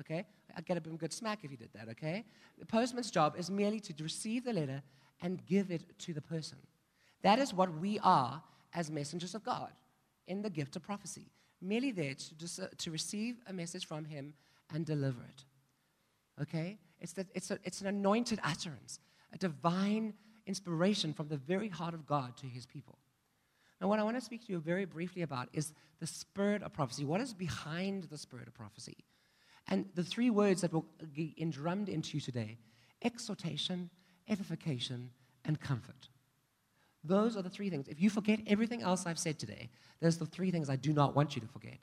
[0.00, 0.24] Okay?
[0.56, 2.24] I'd get a good smack if he did that, okay?
[2.58, 4.82] The postman's job is merely to receive the letter
[5.20, 6.58] and give it to the person.
[7.22, 8.42] That is what we are
[8.74, 9.70] as messengers of God
[10.26, 11.26] in the gift of prophecy,
[11.60, 14.34] merely there to, dis- to receive a message from Him
[14.72, 15.44] and deliver it.
[16.42, 16.78] Okay?
[17.00, 18.98] It's, it's, a, it's an anointed utterance,
[19.32, 20.14] a divine
[20.46, 22.98] inspiration from the very heart of God to His people.
[23.80, 26.72] Now, what I want to speak to you very briefly about is the spirit of
[26.72, 27.04] prophecy.
[27.04, 28.96] What is behind the spirit of prophecy?
[29.68, 32.58] And the three words that will be drummed into you today
[33.02, 33.90] exhortation,
[34.28, 35.10] edification,
[35.44, 36.08] and comfort.
[37.04, 37.88] Those are the three things.
[37.88, 41.16] If you forget everything else I've said today, there's the three things I do not
[41.16, 41.78] want you to forget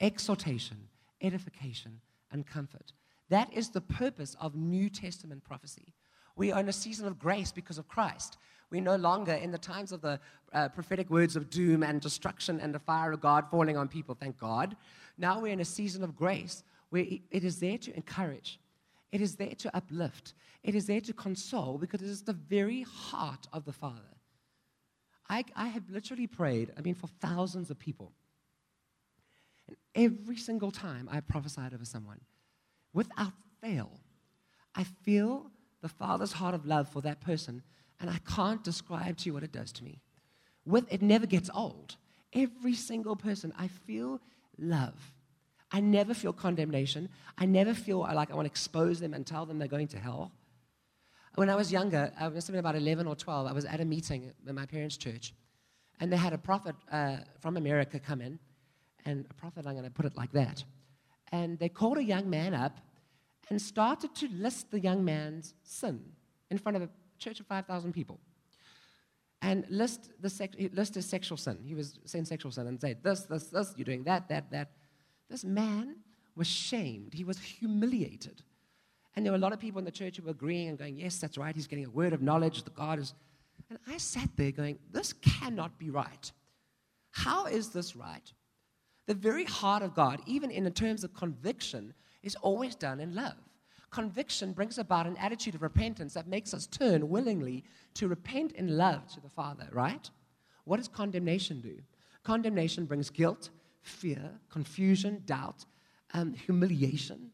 [0.00, 0.88] exhortation,
[1.20, 2.92] edification, and comfort.
[3.28, 5.94] That is the purpose of New Testament prophecy.
[6.36, 8.38] We are in a season of grace because of Christ.
[8.70, 10.18] We're no longer in the times of the
[10.52, 14.14] uh, prophetic words of doom and destruction and the fire of God falling on people,
[14.14, 14.76] thank God.
[15.18, 18.58] Now we're in a season of grace where it is there to encourage,
[19.12, 22.82] it is there to uplift, it is there to console because it is the very
[22.82, 24.00] heart of the Father.
[25.28, 28.12] I, I have literally prayed, I mean, for thousands of people.
[29.68, 32.20] And every single time I prophesied over someone,
[32.92, 34.00] without fail,
[34.74, 35.50] I feel
[35.82, 37.62] the Father's heart of love for that person,
[38.00, 40.00] and I can't describe to you what it does to me.
[40.64, 41.96] With, it never gets old.
[42.32, 44.20] Every single person, I feel
[44.58, 45.12] love.
[45.70, 47.08] I never feel condemnation.
[47.36, 49.98] I never feel like I want to expose them and tell them they're going to
[49.98, 50.32] hell.
[51.34, 54.32] When I was younger, I was about 11 or 12, I was at a meeting
[54.46, 55.32] in my parents' church,
[55.98, 58.38] and they had a prophet uh, from America come in,
[59.04, 60.62] and a prophet, I'm going to put it like that.
[61.32, 62.76] And they called a young man up
[63.50, 66.00] and started to list the young man's sin
[66.50, 68.20] in front of a church of 5,000 people.
[69.40, 71.58] And list, the sex, list his sexual sin.
[71.64, 74.70] He was saying sexual sin and said, this, this, this, you're doing that, that, that.
[75.28, 75.96] This man
[76.36, 77.12] was shamed.
[77.12, 78.42] He was humiliated.
[79.14, 80.96] And there were a lot of people in the church who were agreeing and going,
[80.96, 81.54] Yes, that's right.
[81.54, 82.62] He's getting a word of knowledge.
[82.62, 83.14] The God is.
[83.68, 86.32] And I sat there going, This cannot be right.
[87.10, 88.32] How is this right?
[89.06, 93.14] The very heart of God, even in the terms of conviction, is always done in
[93.14, 93.36] love.
[93.90, 97.62] Conviction brings about an attitude of repentance that makes us turn willingly
[97.94, 100.08] to repent in love to the Father, right?
[100.64, 101.76] What does condemnation do?
[102.22, 103.50] Condemnation brings guilt,
[103.82, 105.66] fear, confusion, doubt,
[106.14, 107.30] um, humiliation.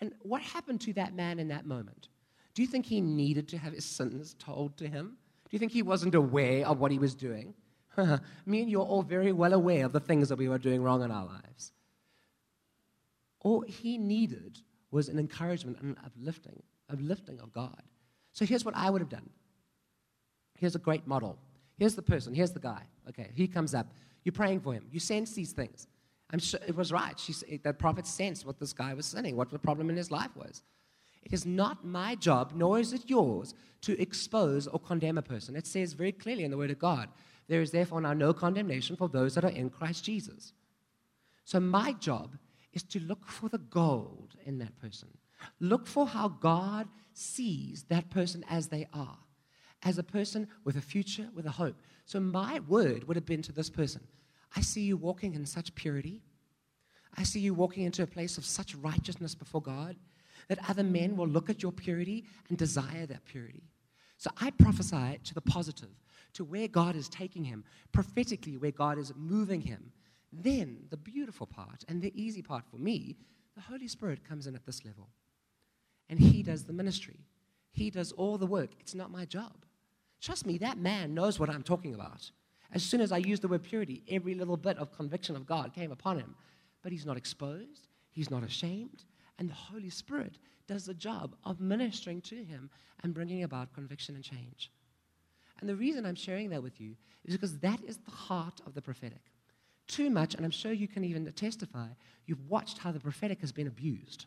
[0.00, 2.08] And what happened to that man in that moment?
[2.54, 5.16] Do you think he needed to have his sins told to him?
[5.44, 7.54] Do you think he wasn't aware of what he was doing?
[8.46, 10.82] Me and you are all very well aware of the things that we were doing
[10.82, 11.72] wrong in our lives.
[13.46, 14.58] All he needed
[14.90, 16.60] was an encouragement and an uplifting,
[16.92, 17.80] uplifting of God.
[18.32, 19.30] So here's what I would have done.
[20.58, 21.38] Here's a great model.
[21.78, 22.34] Here's the person.
[22.34, 22.82] Here's the guy.
[23.08, 23.86] Okay, he comes up.
[24.24, 24.86] You're praying for him.
[24.90, 25.86] You sense these things.
[26.32, 27.16] I'm sure it was right.
[27.20, 30.34] She, that prophet sensed what this guy was sinning, what the problem in his life
[30.34, 30.64] was.
[31.22, 35.54] It is not my job, nor is it yours, to expose or condemn a person.
[35.54, 37.10] It says very clearly in the Word of God
[37.46, 40.52] there is therefore now no condemnation for those that are in Christ Jesus.
[41.44, 42.36] So my job
[42.76, 45.08] is to look for the gold in that person.
[45.60, 49.16] Look for how God sees that person as they are,
[49.82, 51.76] as a person with a future, with a hope.
[52.04, 54.02] So my word would have been to this person
[54.54, 56.22] I see you walking in such purity.
[57.16, 59.96] I see you walking into a place of such righteousness before God
[60.48, 63.64] that other men will look at your purity and desire that purity.
[64.18, 65.90] So I prophesy to the positive,
[66.34, 69.92] to where God is taking him, prophetically, where God is moving him.
[70.42, 73.16] Then the beautiful part and the easy part for me,
[73.54, 75.08] the Holy Spirit comes in at this level.
[76.08, 77.20] And he does the ministry,
[77.72, 78.70] he does all the work.
[78.80, 79.64] It's not my job.
[80.20, 82.30] Trust me, that man knows what I'm talking about.
[82.72, 85.72] As soon as I used the word purity, every little bit of conviction of God
[85.74, 86.34] came upon him.
[86.82, 89.04] But he's not exposed, he's not ashamed,
[89.38, 92.70] and the Holy Spirit does the job of ministering to him
[93.02, 94.70] and bringing about conviction and change.
[95.60, 98.74] And the reason I'm sharing that with you is because that is the heart of
[98.74, 99.22] the prophetic.
[99.86, 101.86] Too much, and I'm sure you can even testify,
[102.26, 104.26] you've watched how the prophetic has been abused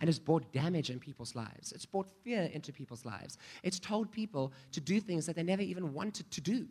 [0.00, 1.72] and has brought damage in people's lives.
[1.72, 3.38] It's brought fear into people's lives.
[3.62, 6.66] It's told people to do things that they never even wanted to do.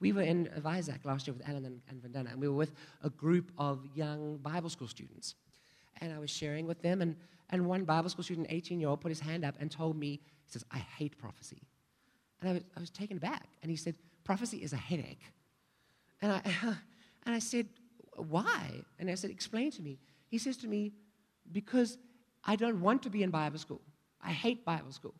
[0.00, 2.72] We were in Isaac last year with Alan and, and Vandana, and we were with
[3.02, 5.34] a group of young Bible school students.
[6.00, 7.16] And I was sharing with them, and,
[7.50, 10.20] and one Bible school student, 18 year old, put his hand up and told me,
[10.44, 11.62] he says, I hate prophecy.
[12.40, 13.48] And I was, I was taken aback.
[13.62, 15.22] And he said, Prophecy is a headache.
[16.20, 16.42] And I,
[17.26, 17.66] and I said,
[18.14, 18.82] Why?
[18.98, 19.98] And I said, Explain to me.
[20.28, 20.92] He says to me,
[21.52, 21.98] Because
[22.44, 23.82] I don't want to be in Bible school.
[24.22, 25.14] I hate Bible school.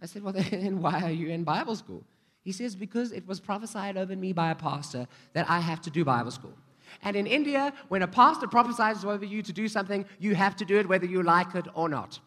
[0.00, 2.02] I said, Well, then why are you in Bible school?
[2.42, 5.90] He says, Because it was prophesied over me by a pastor that I have to
[5.90, 6.54] do Bible school.
[7.02, 10.64] And in India, when a pastor prophesies over you to do something, you have to
[10.64, 12.18] do it whether you like it or not.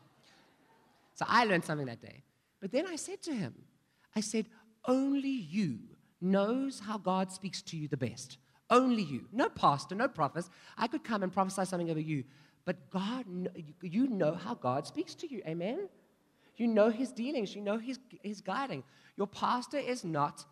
[1.15, 2.21] So I learned something that day.
[2.61, 3.55] But then I said to him,
[4.15, 4.45] I said,
[4.87, 5.79] Only you
[6.21, 8.37] knows how God speaks to you the best.
[8.71, 9.25] Only you.
[9.33, 10.49] No pastor, no prophets.
[10.77, 12.23] I could come and prophesy something over you,
[12.65, 13.25] but God,
[13.81, 15.41] you know how God speaks to you.
[15.45, 15.89] Amen?
[16.55, 18.83] You know his dealings, you know his, his guiding.
[19.17, 20.45] Your pastor is not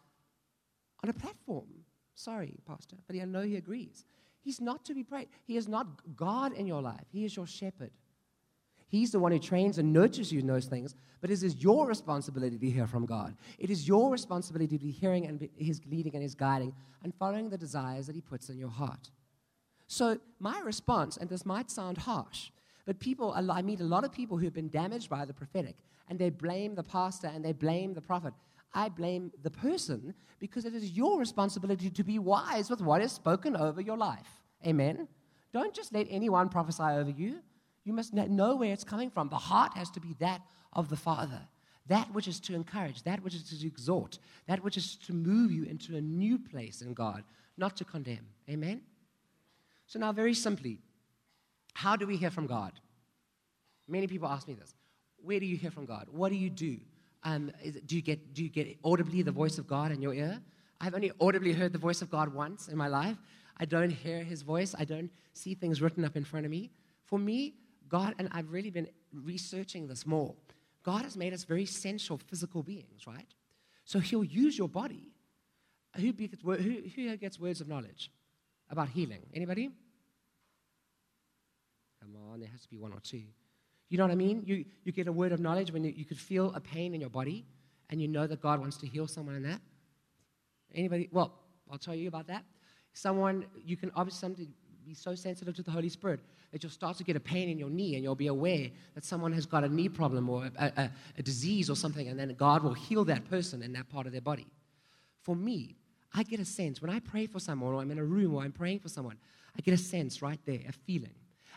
[1.04, 1.68] on a platform.
[2.14, 4.04] Sorry, pastor, but I know he agrees.
[4.42, 5.30] He's not to be prayed.
[5.46, 7.92] He is not God in your life, he is your shepherd.
[8.90, 11.88] He's the one who trains and nurtures you in those things, but it is your
[11.88, 13.36] responsibility to hear from God.
[13.60, 16.74] It is your responsibility to be hearing and be his leading and his guiding
[17.04, 19.12] and following the desires that he puts in your heart.
[19.86, 22.50] So, my response, and this might sound harsh,
[22.86, 25.76] but people, I meet a lot of people who've been damaged by the prophetic,
[26.10, 28.34] and they blame the pastor and they blame the prophet.
[28.74, 33.12] I blame the person because it is your responsibility to be wise with what is
[33.12, 34.42] spoken over your life.
[34.66, 35.08] Amen?
[35.54, 37.40] Don't just let anyone prophesy over you.
[37.90, 39.30] You must know where it's coming from.
[39.30, 40.42] The heart has to be that
[40.74, 41.42] of the Father.
[41.88, 45.52] That which is to encourage, that which is to exhort, that which is to move
[45.52, 47.24] you into a new place in God,
[47.58, 48.28] not to condemn.
[48.48, 48.82] Amen?
[49.88, 50.78] So, now, very simply,
[51.74, 52.74] how do we hear from God?
[53.88, 54.76] Many people ask me this.
[55.24, 56.10] Where do you hear from God?
[56.12, 56.78] What do you do?
[57.24, 60.14] Um, it, do, you get, do you get audibly the voice of God in your
[60.14, 60.40] ear?
[60.80, 63.18] I've only audibly heard the voice of God once in my life.
[63.58, 64.76] I don't hear his voice.
[64.78, 66.70] I don't see things written up in front of me.
[67.06, 67.56] For me,
[67.90, 70.36] God, and I've really been researching this more,
[70.84, 73.28] God has made us very sensual physical beings, right?
[73.86, 75.12] So he'll use your body.
[75.98, 78.12] Who, gets, who, who gets words of knowledge
[78.70, 79.22] about healing?
[79.34, 79.72] Anybody?
[82.02, 83.24] Come on, there has to be one or two.
[83.90, 84.44] You know what I mean?
[84.46, 87.02] You, you get a word of knowledge when you, you could feel a pain in
[87.02, 87.46] your body
[87.90, 89.62] and you know that God wants to heal someone in that.
[90.74, 91.10] Anybody?
[91.12, 91.34] Well,
[91.72, 92.46] I'll tell you about that.
[92.94, 94.50] Someone, you can obviously
[94.86, 96.20] be so sensitive to the Holy Spirit
[96.52, 99.04] that you'll start to get a pain in your knee and you'll be aware that
[99.04, 102.34] someone has got a knee problem or a, a, a disease or something, and then
[102.36, 104.48] God will heal that person in that part of their body.
[105.22, 105.76] For me,
[106.14, 108.42] I get a sense when I pray for someone or I'm in a room or
[108.42, 109.18] I'm praying for someone,
[109.58, 111.14] I get a sense right there, a feeling.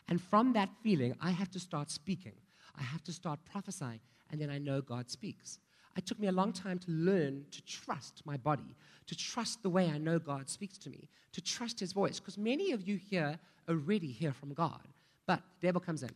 [0.08, 2.32] And from that feeling, I have to start speaking.
[2.78, 5.58] I have to start prophesying, and then I know God speaks.
[5.96, 8.76] It took me a long time to learn to trust my body,
[9.06, 12.18] to trust the way I know God speaks to me, to trust His voice.
[12.18, 14.88] Because many of you here already hear from God.
[15.26, 16.10] But the devil comes in.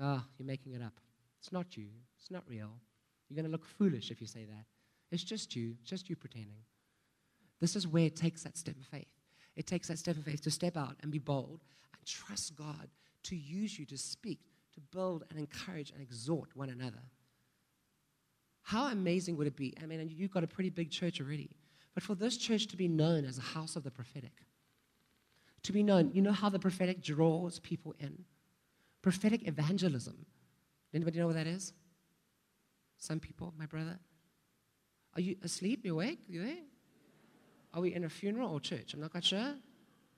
[0.00, 0.92] Ah, oh, you're making it up.
[1.40, 1.86] It's not you.
[2.18, 2.70] It's not real.
[3.28, 4.64] You're going to look foolish if you say that.
[5.10, 6.62] It's just you, it's just you pretending.
[7.60, 9.08] This is where it takes that step of faith.
[9.56, 11.60] It takes that step of faith to step out and be bold
[11.92, 12.88] and trust God
[13.24, 14.38] to use you to speak,
[14.74, 17.02] to build and encourage and exhort one another.
[18.68, 19.72] How amazing would it be?
[19.82, 21.48] I mean, you've got a pretty big church already,
[21.94, 24.44] but for this church to be known as a house of the prophetic,
[25.62, 28.26] to be known, you know how the prophetic draws people in?
[29.00, 30.26] Prophetic evangelism.
[30.92, 31.72] Anybody know what that is?
[32.98, 33.98] Some people, my brother.
[35.14, 35.80] Are you asleep?
[35.82, 36.20] You awake?
[36.28, 36.64] You there?
[37.72, 38.92] Are we in a funeral or church?
[38.92, 39.54] I'm not quite sure.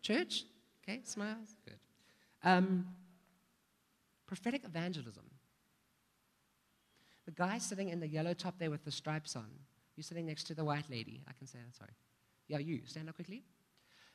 [0.03, 0.43] Church?
[0.83, 1.55] Okay, smiles.
[1.65, 1.79] Good.
[2.43, 2.89] Um,
[4.27, 5.30] prophetic evangelism.
[7.31, 9.47] The guy sitting in the yellow top there with the stripes on,
[9.95, 11.23] you're sitting next to the white lady.
[11.29, 11.93] I can say that, sorry.
[12.49, 12.81] Yeah, you.
[12.87, 13.45] Stand up quickly.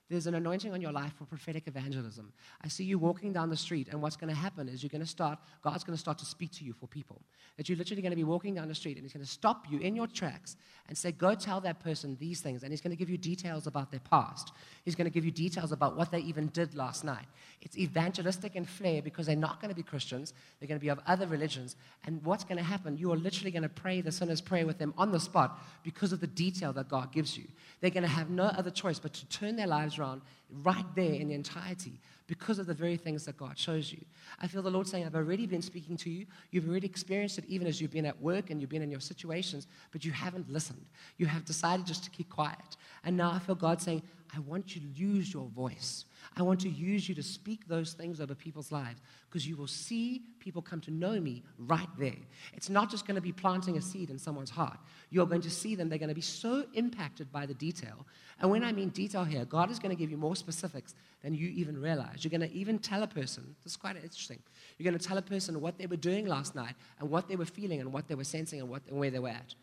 [0.08, 2.32] There's an anointing on your life for prophetic evangelism.
[2.62, 5.02] I see you walking down the street, and what's going to happen is you're going
[5.02, 7.24] to start, God's going to start to speak to you for people.
[7.58, 9.66] That you're literally going to be walking down the street, and He's going to stop
[9.68, 12.62] you in your tracks and say, Go tell that person these things.
[12.62, 14.52] And He's going to give you details about their past.
[14.84, 17.26] He's going to give you details about what they even did last night.
[17.64, 20.90] It's evangelistic in flair because they're not going to be Christians, they're going to be
[20.90, 21.76] of other religions.
[22.06, 22.96] And what's going to happen?
[22.96, 26.14] You are literally going to pray the sinner's prayer with them on the spot because
[26.14, 27.46] of the detail that God gives you.
[27.82, 30.22] They're going to have no other choice but to turn their lives around
[30.64, 34.00] right there in the entirety because of the very things that God shows you.
[34.40, 36.26] I feel the Lord saying, I've already been speaking to you.
[36.52, 39.00] You've already experienced it even as you've been at work and you've been in your
[39.00, 40.86] situations, but you haven't listened.
[41.18, 42.78] You have decided just to keep quiet.
[43.04, 44.02] And now I feel God saying,
[44.36, 46.06] I want you to use your voice.
[46.38, 49.68] I want to use you to speak those things over people's lives because you will
[49.68, 52.16] see people come to know me right there.
[52.54, 54.78] It's not just going to be planting a seed in someone's heart.
[55.10, 58.06] You're going to see them, they're going to be so impacted by the detail.
[58.40, 61.34] And when I mean detail here, God is going to give you more specifics than
[61.34, 62.24] you even realize.
[62.24, 64.40] You're going to even tell a person, this is quite interesting.
[64.78, 67.36] You're going to tell a person what they were doing last night and what they
[67.36, 69.56] were feeling and what they were sensing and, what, and where they were at.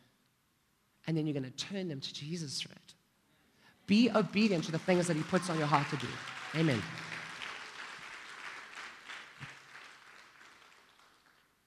[1.06, 2.94] And then you're going to turn them to Jesus through it.
[3.86, 6.06] Be obedient to the things that He puts on your heart to do.
[6.54, 6.82] Amen.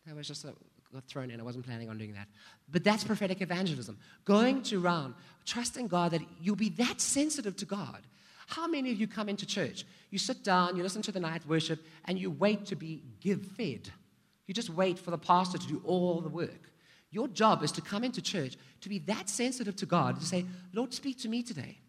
[0.05, 0.53] That was just a,
[0.93, 1.39] got thrown in.
[1.39, 2.27] I wasn't planning on doing that.
[2.71, 3.97] But that's prophetic evangelism.
[4.23, 5.15] Going to around,
[5.45, 8.01] trusting God that you'll be that sensitive to God.
[8.47, 9.85] How many of you come into church?
[10.11, 13.43] You sit down, you listen to the night worship, and you wait to be give
[13.57, 13.89] fed.
[14.45, 16.71] You just wait for the pastor to do all the work.
[17.09, 20.45] Your job is to come into church to be that sensitive to God, to say,
[20.73, 21.79] Lord, speak to me today.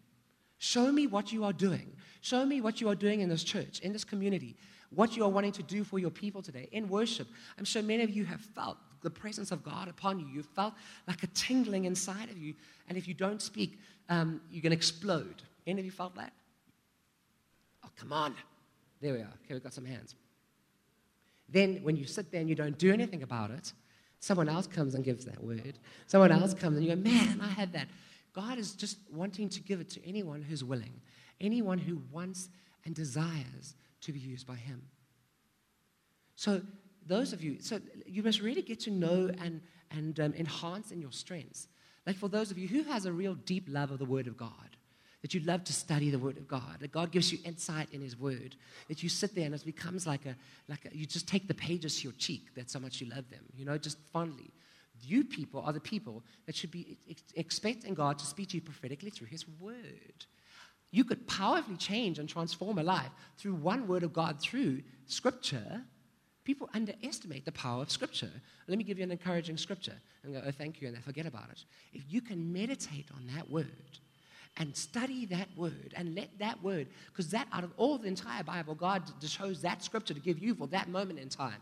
[0.57, 1.93] Show me what you are doing.
[2.21, 4.55] Show me what you are doing in this church, in this community,
[4.89, 7.27] what you are wanting to do for your people today in worship.
[7.57, 10.27] I'm sure many of you have felt the presence of God upon you.
[10.27, 10.73] You felt
[11.07, 12.55] like a tingling inside of you.
[12.89, 13.79] And if you don't speak,
[14.09, 15.43] um, you're going to explode.
[15.65, 16.33] Any of you felt that?
[17.85, 18.35] Oh, come on.
[19.01, 19.33] There we are.
[19.43, 20.15] Okay, we've got some hands.
[21.49, 23.71] Then, when you sit there and you don't do anything about it,
[24.19, 25.77] someone else comes and gives that word.
[26.07, 27.87] Someone else comes and you go, Man, I had that.
[28.37, 31.01] God is just wanting to give it to anyone who's willing,
[31.41, 32.49] anyone who wants
[32.85, 34.83] and desires to be used by Him.
[36.35, 36.61] So,
[37.07, 39.59] those of you, so you must really get to know and,
[39.89, 41.67] and um, enhance in your strengths.
[42.05, 44.37] Like for those of you who has a real deep love of the Word of
[44.37, 44.77] God,
[45.23, 48.01] that you love to study the Word of God, that God gives you insight in
[48.01, 48.55] His Word,
[48.87, 50.35] that you sit there and it becomes like a,
[50.67, 53.27] like a, you just take the pages to your cheek, that's how much you love
[53.31, 54.51] them, you know, just fondly.
[55.01, 58.61] You people are the people that should be ex- expecting God to speak to you
[58.61, 60.25] prophetically through His Word.
[60.91, 65.83] You could powerfully change and transform a life through one word of God, through Scripture.
[66.45, 68.31] People underestimate the power of Scripture.
[68.67, 71.25] Let me give you an encouraging Scripture and go, oh, thank you, and they forget
[71.25, 71.65] about it.
[71.93, 73.99] If you can meditate on that word,
[74.59, 78.43] and study that word and let that word, because that out of all the entire
[78.43, 81.61] Bible, God chose that scripture to give you for that moment in time.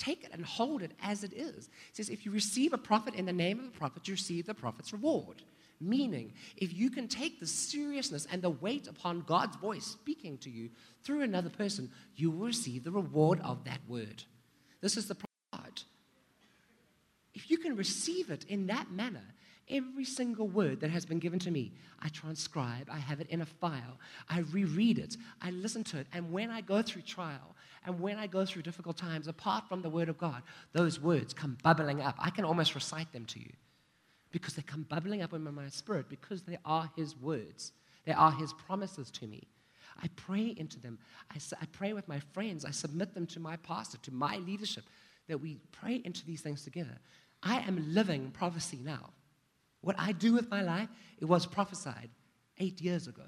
[0.00, 1.66] Take it and hold it as it is.
[1.66, 4.46] It says, if you receive a prophet in the name of the prophet, you receive
[4.46, 5.42] the prophet's reward.
[5.78, 10.48] Meaning, if you can take the seriousness and the weight upon God's voice speaking to
[10.48, 10.70] you
[11.04, 14.24] through another person, you will receive the reward of that word.
[14.80, 15.18] This is the
[15.52, 15.82] God.
[17.34, 19.34] If you can receive it in that manner,
[19.68, 23.42] every single word that has been given to me, I transcribe, I have it in
[23.42, 23.98] a file,
[24.30, 27.54] I reread it, I listen to it, and when I go through trial,
[27.86, 31.32] and when I go through difficult times, apart from the Word of God, those words
[31.32, 32.14] come bubbling up.
[32.18, 33.52] I can almost recite them to you
[34.30, 37.72] because they come bubbling up in my spirit because they are His words,
[38.04, 39.48] they are His promises to me.
[40.02, 40.98] I pray into them.
[41.30, 42.64] I, I pray with my friends.
[42.64, 44.84] I submit them to my pastor, to my leadership,
[45.28, 46.98] that we pray into these things together.
[47.42, 49.10] I am living prophecy now.
[49.82, 50.88] What I do with my life,
[51.20, 52.10] it was prophesied
[52.58, 53.24] eight years ago.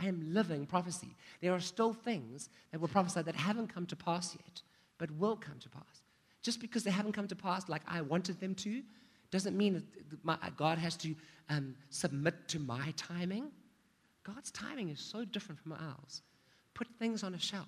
[0.00, 1.08] I am living prophecy.
[1.40, 4.62] There are still things that were prophesied that haven't come to pass yet,
[4.98, 6.02] but will come to pass.
[6.42, 8.82] Just because they haven't come to pass like I wanted them to,
[9.30, 11.14] doesn't mean that my, God has to
[11.48, 13.50] um, submit to my timing.
[14.22, 16.22] God's timing is so different from ours.
[16.74, 17.66] Put things on a shelf.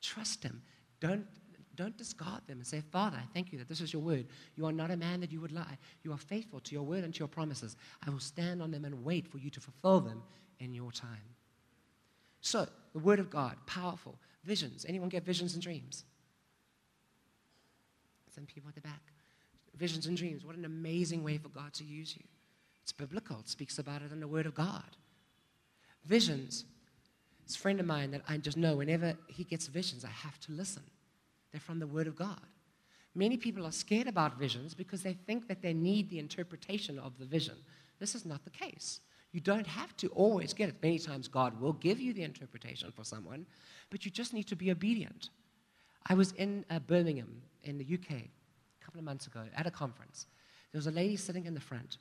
[0.00, 0.62] Trust Him.
[1.00, 1.26] Don't,
[1.76, 4.26] don't discard them and say, Father, I thank you that this is your word.
[4.56, 5.76] You are not a man that you would lie.
[6.02, 7.76] You are faithful to your word and to your promises.
[8.06, 10.22] I will stand on them and wait for you to fulfill them
[10.60, 11.18] in your time.
[12.40, 14.18] So, the Word of God, powerful.
[14.44, 14.86] Visions.
[14.88, 16.04] Anyone get visions and dreams?
[18.34, 19.02] Some people at the back.
[19.76, 20.44] Visions and dreams.
[20.44, 22.24] What an amazing way for God to use you.
[22.82, 24.96] It's biblical, it speaks about it in the Word of God.
[26.06, 26.64] Visions.
[27.44, 30.38] It's a friend of mine that I just know whenever he gets visions, I have
[30.40, 30.82] to listen.
[31.52, 32.40] They're from the Word of God.
[33.14, 37.18] Many people are scared about visions because they think that they need the interpretation of
[37.18, 37.56] the vision.
[37.98, 39.00] This is not the case.
[39.32, 40.76] You don't have to always get it.
[40.82, 43.46] Many times God will give you the interpretation for someone,
[43.90, 45.30] but you just need to be obedient.
[46.06, 49.70] I was in uh, Birmingham in the UK a couple of months ago at a
[49.70, 50.26] conference.
[50.72, 51.98] There was a lady sitting in the front,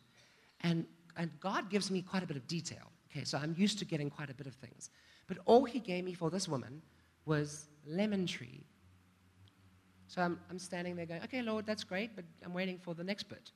[0.61, 0.85] and,
[1.17, 2.91] and God gives me quite a bit of detail.
[3.11, 4.89] Okay, so I'm used to getting quite a bit of things.
[5.27, 6.81] But all he gave me for this woman
[7.25, 8.63] was lemon tree.
[10.07, 13.03] So I'm, I'm standing there going, okay, Lord, that's great, but I'm waiting for the
[13.03, 13.51] next bit.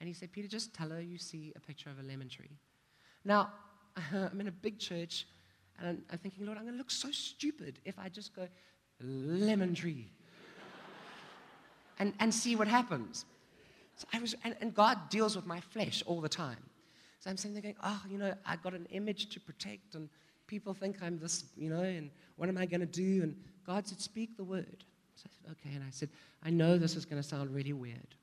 [0.00, 2.50] And he said, Peter, just tell her you see a picture of a lemon tree.
[3.24, 3.52] Now,
[4.12, 5.26] I'm in a big church,
[5.78, 8.46] And I'm, I'm thinking, Lord, I'm going to look so stupid if I just go,
[9.00, 10.10] lemon tree.
[11.98, 13.24] and, and see what happens.
[13.96, 16.58] So I was, and, and God deals with my flesh all the time.
[17.20, 20.08] So I'm sitting there going, oh, you know, I got an image to protect, and
[20.46, 23.22] people think I'm this, you know, and what am I going to do?
[23.22, 24.84] And God said, speak the word.
[25.14, 25.74] So I said, okay.
[25.74, 26.10] And I said,
[26.42, 28.14] I know this is going to sound really weird,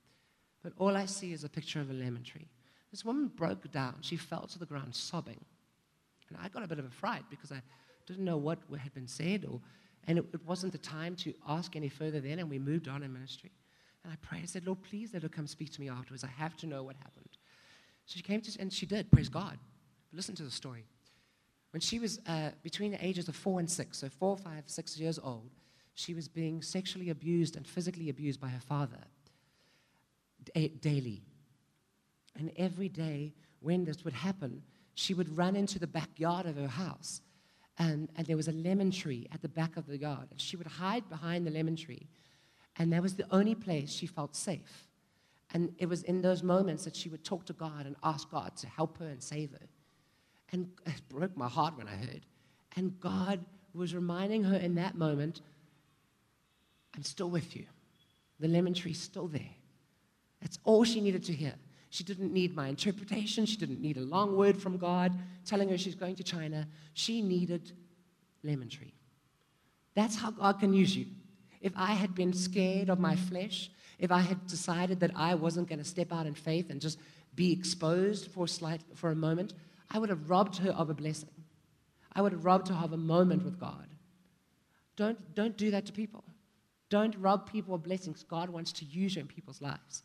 [0.61, 2.47] but all I see is a picture of a lemon tree.
[2.91, 3.95] This woman broke down.
[4.01, 5.39] She fell to the ground sobbing.
[6.29, 7.61] And I got a bit of a fright because I
[8.05, 9.59] didn't know what had been said, or,
[10.07, 13.03] and it, it wasn't the time to ask any further then, and we moved on
[13.03, 13.51] in ministry.
[14.03, 16.23] And I prayed, I said, Lord, please let her come speak to me afterwards.
[16.23, 17.29] I have to know what happened.
[18.05, 19.57] So she came to, and she did, praise God.
[20.11, 20.85] Listen to the story.
[21.71, 24.97] When she was uh, between the ages of four and six, so four, five, six
[24.97, 25.51] years old,
[25.93, 28.97] she was being sexually abused and physically abused by her father
[30.81, 31.21] daily.
[32.37, 34.61] And every day when this would happen,
[34.95, 37.21] she would run into the backyard of her house.
[37.77, 40.27] And, and there was a lemon tree at the back of the yard.
[40.29, 42.07] And she would hide behind the lemon tree.
[42.77, 44.87] And that was the only place she felt safe.
[45.53, 48.55] And it was in those moments that she would talk to God and ask God
[48.57, 49.67] to help her and save her.
[50.51, 52.25] And it broke my heart when I heard.
[52.75, 55.41] And God was reminding her in that moment,
[56.95, 57.65] I'm still with you.
[58.39, 59.55] The lemon tree's still there.
[60.41, 61.53] That's all she needed to hear.
[61.91, 63.45] She didn't need my interpretation.
[63.45, 65.11] She didn't need a long word from God
[65.45, 66.67] telling her she's going to China.
[66.93, 67.73] She needed
[68.43, 68.93] lemon tree.
[69.93, 71.05] That's how God can use you.
[71.59, 73.69] If I had been scared of my flesh,
[73.99, 76.97] if I had decided that I wasn't going to step out in faith and just
[77.35, 79.53] be exposed for a, slight, for a moment,
[79.91, 81.29] I would have robbed her of a blessing.
[82.13, 83.87] I would have robbed her of a moment with God.
[84.95, 86.23] Don't, don't do that to people.
[86.89, 88.23] Don't rob people of blessings.
[88.23, 90.03] God wants to use you in people's lives.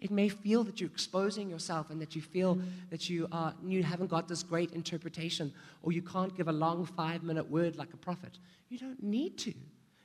[0.00, 2.58] It may feel that you're exposing yourself and that you feel
[2.90, 6.84] that you, are, you haven't got this great interpretation or you can't give a long
[6.84, 8.38] five minute word like a prophet.
[8.68, 9.54] You don't need to.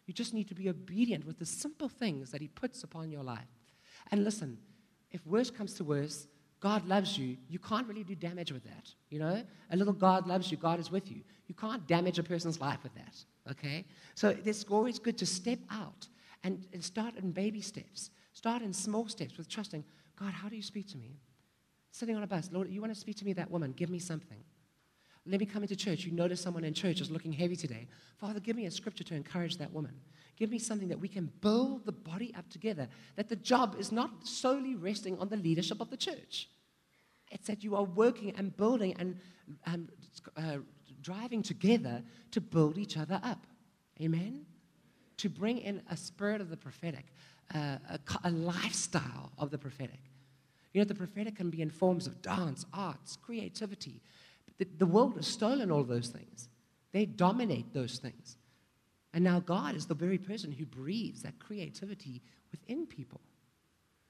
[0.05, 3.23] You just need to be obedient with the simple things that He puts upon your
[3.23, 3.47] life.
[4.11, 4.57] And listen,
[5.11, 6.27] if worse comes to worse,
[6.59, 7.37] God loves you.
[7.49, 8.89] You can't really do damage with that.
[9.09, 11.21] You know, a little God loves you, God is with you.
[11.47, 13.15] You can't damage a person's life with that.
[13.51, 13.85] Okay?
[14.15, 16.07] So it's always good to step out
[16.43, 18.09] and, and start in baby steps.
[18.33, 19.83] Start in small steps with trusting
[20.19, 21.17] God, how do you speak to me?
[21.91, 23.99] Sitting on a bus, Lord, you want to speak to me, that woman, give me
[23.99, 24.43] something.
[25.25, 26.03] Let me come into church.
[26.03, 27.87] You notice someone in church is looking heavy today.
[28.17, 29.93] Father, give me a scripture to encourage that woman.
[30.35, 32.89] Give me something that we can build the body up together.
[33.15, 36.49] That the job is not solely resting on the leadership of the church.
[37.31, 39.19] It's that you are working and building and
[39.65, 39.87] um,
[40.35, 40.57] uh,
[41.01, 43.45] driving together to build each other up.
[44.01, 44.45] Amen?
[45.17, 47.05] To bring in a spirit of the prophetic,
[47.53, 47.79] a,
[48.23, 49.99] a lifestyle of the prophetic.
[50.73, 54.01] You know, the prophetic can be in forms of dance, arts, creativity.
[54.57, 56.49] The, the world has stolen all those things.
[56.91, 58.37] They dominate those things.
[59.13, 63.21] And now God is the very person who breathes that creativity within people.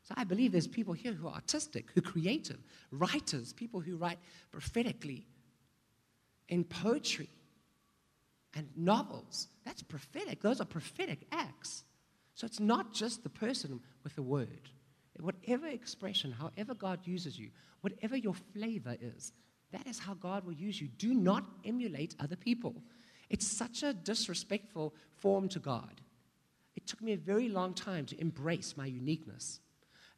[0.04, 2.60] So I believe there's people here who are artistic, who are creative,
[2.91, 4.20] writers, people who write
[4.51, 5.26] prophetically
[6.49, 7.30] in poetry
[8.56, 9.47] and novels.
[9.66, 10.41] That's prophetic.
[10.41, 11.84] Those are prophetic acts.
[12.36, 14.70] So it's not just the person with the word.
[15.20, 17.49] Whatever expression, however God uses you,
[17.82, 19.32] whatever your flavor is,
[19.72, 20.88] that is how God will use you.
[20.88, 22.76] Do not emulate other people.
[23.30, 26.01] It's such a disrespectful form to God.
[26.76, 29.60] It took me a very long time to embrace my uniqueness.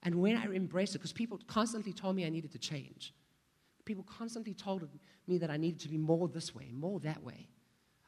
[0.03, 3.13] And when I embraced it, because people constantly told me I needed to change,
[3.85, 4.87] people constantly told
[5.27, 7.47] me that I needed to be more this way, more that way.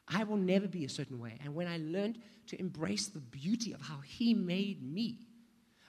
[0.08, 1.38] I will never be a certain way.
[1.44, 5.18] And when I learned to embrace the beauty of how He made me,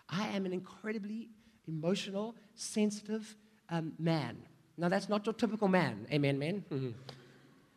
[0.10, 1.30] I am an incredibly
[1.68, 3.36] emotional, sensitive
[3.70, 4.38] um, man.
[4.78, 6.08] Now, that's not your typical man.
[6.12, 6.66] Amen, men?
[6.72, 6.90] Mm-hmm.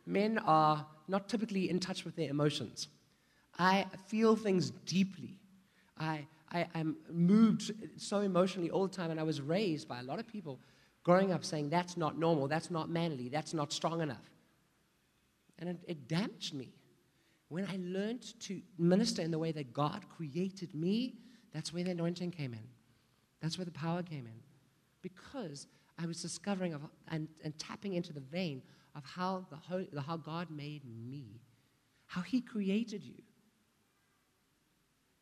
[0.05, 2.89] Men are not typically in touch with their emotions.
[3.57, 5.37] I feel things deeply.
[5.97, 10.03] I, I, am moved so emotionally all the time, and I was raised by a
[10.03, 10.59] lot of people
[11.03, 14.29] growing up saying, That's not normal, that's not manly, that's not strong enough.
[15.59, 16.73] And it, it damaged me.
[17.49, 21.15] When I learned to minister in the way that God created me,
[21.53, 22.67] that's where the anointing came in.
[23.41, 24.41] That's where the power came in.
[25.01, 25.67] Because
[25.99, 28.63] I was discovering of, and, and tapping into the vein
[28.95, 31.41] of how, the whole, how God made me,
[32.07, 33.21] how He created you.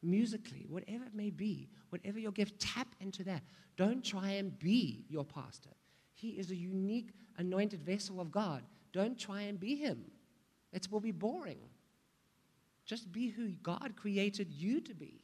[0.03, 3.43] Musically, whatever it may be, whatever your gift, tap into that.
[3.77, 5.69] Don't try and be your pastor.
[6.13, 8.63] He is a unique, anointed vessel of God.
[8.93, 10.05] Don't try and be him.
[10.71, 11.59] It will be boring.
[12.85, 15.21] Just be who God created you to be.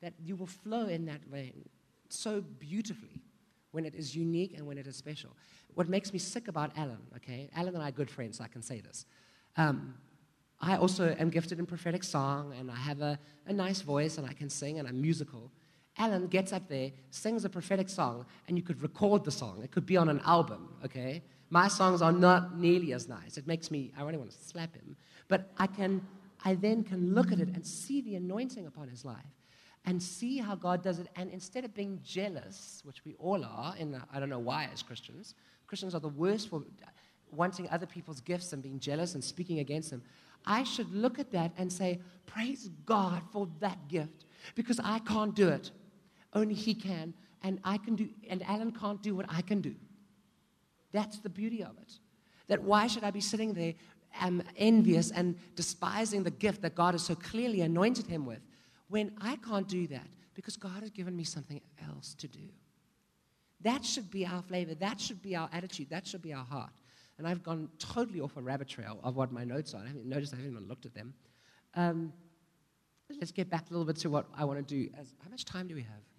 [0.00, 1.68] That you will flow in that vein
[2.08, 3.22] so beautifully
[3.72, 5.30] when it is unique and when it is special.
[5.74, 7.50] What makes me sick about Alan, okay?
[7.56, 9.06] Alan and I are good friends, so I can say this.
[9.56, 9.94] Um,
[10.60, 14.26] I also am gifted in prophetic song, and I have a, a nice voice, and
[14.26, 15.50] I can sing, and I'm musical.
[15.98, 19.62] Alan gets up there, sings a prophetic song, and you could record the song.
[19.64, 21.22] It could be on an album, okay?
[21.54, 23.36] My songs are not nearly as nice.
[23.36, 24.96] It makes me, I really want to slap him.
[25.28, 26.04] But I can,
[26.44, 29.36] I then can look at it and see the anointing upon his life
[29.84, 31.06] and see how God does it.
[31.14, 34.68] And instead of being jealous, which we all are, and uh, I don't know why
[34.72, 35.36] as Christians,
[35.68, 36.64] Christians are the worst for
[37.30, 40.02] wanting other people's gifts and being jealous and speaking against them.
[40.44, 44.24] I should look at that and say, Praise God for that gift
[44.56, 45.70] because I can't do it.
[46.32, 47.14] Only He can.
[47.44, 49.76] And I can do, and Alan can't do what I can do.
[50.94, 51.92] That's the beauty of it.
[52.46, 53.74] That why should I be sitting there
[54.20, 58.40] um, envious and despising the gift that God has so clearly anointed him with
[58.88, 62.48] when I can't do that because God has given me something else to do?
[63.62, 64.74] That should be our flavor.
[64.76, 65.90] That should be our attitude.
[65.90, 66.72] That should be our heart.
[67.18, 69.82] And I've gone totally off a rabbit trail of what my notes are.
[69.82, 71.12] I haven't noticed I haven't even looked at them.
[71.74, 72.12] Um,
[73.18, 74.90] let's get back a little bit to what I want to do.
[74.98, 76.13] As, how much time do we have?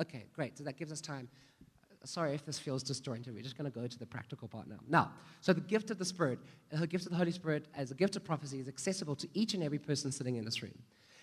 [0.00, 0.58] Okay, great.
[0.58, 1.28] So that gives us time.
[2.04, 3.34] Sorry if this feels disjointed.
[3.34, 4.78] We're just going to go to the practical part now.
[4.88, 6.38] Now, so the gift of the Spirit,
[6.72, 9.28] uh, the gift of the Holy Spirit as a gift of prophecy is accessible to
[9.32, 10.78] each and every person sitting in this room.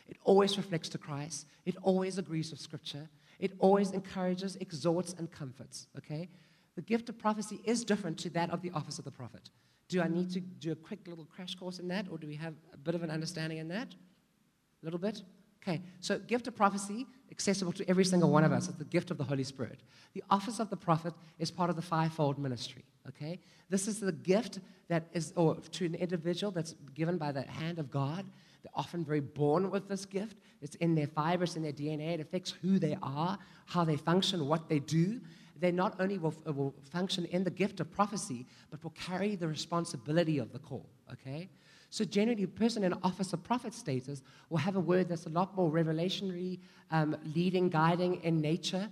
[0.08, 1.46] It always reflects to Christ.
[1.66, 3.10] It always agrees with Scripture.
[3.40, 5.88] It always encourages, exhorts, and comforts.
[5.98, 6.30] Okay?
[6.76, 9.50] The gift of prophecy is different to that of the office of the prophet.
[9.88, 12.36] Do I need to do a quick little crash course in that, or do we
[12.36, 13.94] have a bit of an understanding in that?
[13.94, 15.22] A little bit?
[15.62, 18.68] Okay, so gift of prophecy, accessible to every single one of us.
[18.68, 19.82] It's the gift of the Holy Spirit.
[20.14, 22.84] The office of the prophet is part of the fivefold ministry.
[23.08, 23.40] Okay,
[23.70, 27.80] this is the gift that is, or to an individual that's given by the hand
[27.80, 28.26] of God.
[28.64, 30.38] They're often very born with this gift.
[30.62, 32.14] It's in their fibers, in their DNA.
[32.14, 35.20] It affects who they are, how they function, what they do.
[35.60, 39.48] They not only will, will function in the gift of prophecy, but will carry the
[39.48, 40.90] responsibility of the call.
[41.12, 41.50] Okay.
[41.92, 45.30] So generally, a person in office of prophet status will have a word that's a
[45.30, 48.88] lot more revelationary, um, leading, guiding in nature,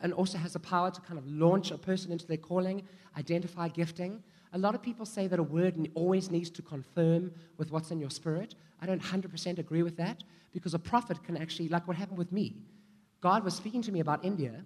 [0.00, 2.82] and also has the power to kind of launch a person into their calling,
[3.18, 4.22] identify gifting.
[4.52, 7.98] A lot of people say that a word always needs to confirm with what's in
[7.98, 8.54] your spirit.
[8.80, 12.30] I don't 100% agree with that because a prophet can actually, like what happened with
[12.30, 12.54] me,
[13.20, 14.64] God was speaking to me about India,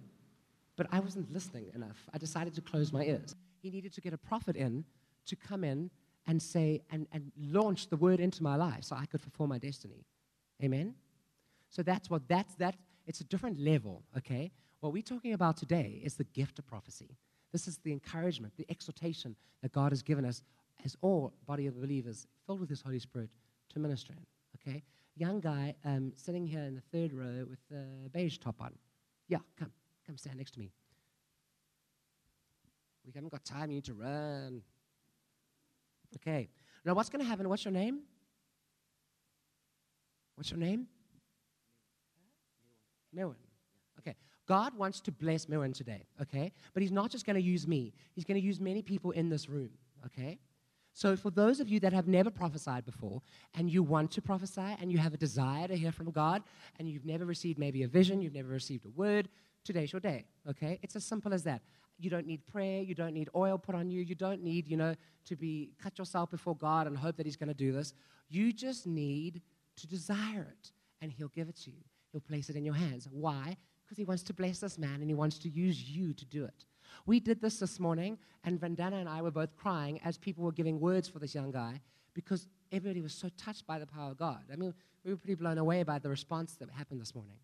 [0.75, 2.07] but I wasn't listening enough.
[2.13, 3.35] I decided to close my ears.
[3.63, 4.85] He needed to get a prophet in
[5.25, 5.89] to come in
[6.29, 9.57] and say, and, and launch the word into my life so I could fulfill my
[9.57, 10.05] destiny.
[10.63, 10.93] Amen?
[11.69, 12.75] So that's what that's that.
[13.07, 14.51] It's a different level, okay?
[14.81, 17.17] What we're talking about today is the gift of prophecy.
[17.51, 20.43] This is the encouragement, the exhortation that God has given us
[20.85, 23.31] as all body of believers filled with His Holy Spirit
[23.73, 24.25] to minister in.
[24.61, 24.83] Okay?
[25.15, 28.71] Young guy um, sitting here in the third row with the beige top on.
[29.27, 29.71] Yeah, come.
[30.05, 30.69] Come stand next to me.
[33.03, 33.71] We haven't got time.
[33.71, 34.61] You need to run.
[36.15, 36.49] Okay.
[36.85, 37.47] Now, what's going to happen?
[37.49, 37.99] What's your name?
[40.35, 40.87] What's your name?
[43.15, 43.35] Mirwin.
[43.99, 44.15] Okay.
[44.47, 46.51] God wants to bless Mirwin today, okay?
[46.73, 49.29] But He's not just going to use me, He's going to use many people in
[49.29, 49.69] this room,
[50.05, 50.39] okay?
[50.93, 53.21] So, for those of you that have never prophesied before
[53.53, 56.43] and you want to prophesy and you have a desire to hear from God
[56.77, 59.29] and you've never received maybe a vision, you've never received a word,
[59.63, 60.79] today's your day, okay?
[60.81, 61.61] It's as simple as that.
[61.99, 62.81] You don't need prayer.
[62.81, 64.01] You don't need oil put on you.
[64.01, 64.95] You don't need, you know,
[65.25, 67.93] to be cut yourself before God and hope that He's going to do this.
[68.29, 69.41] You just need
[69.75, 70.71] to desire it,
[71.01, 71.83] and He'll give it to you.
[72.11, 73.07] He'll place it in your hands.
[73.11, 73.57] Why?
[73.83, 76.45] Because He wants to bless this man and He wants to use you to do
[76.45, 76.65] it.
[77.05, 80.51] We did this this morning, and Vandana and I were both crying as people were
[80.51, 81.81] giving words for this young guy
[82.13, 84.43] because everybody was so touched by the power of God.
[84.51, 84.73] I mean,
[85.03, 87.37] we were pretty blown away by the response that happened this morning.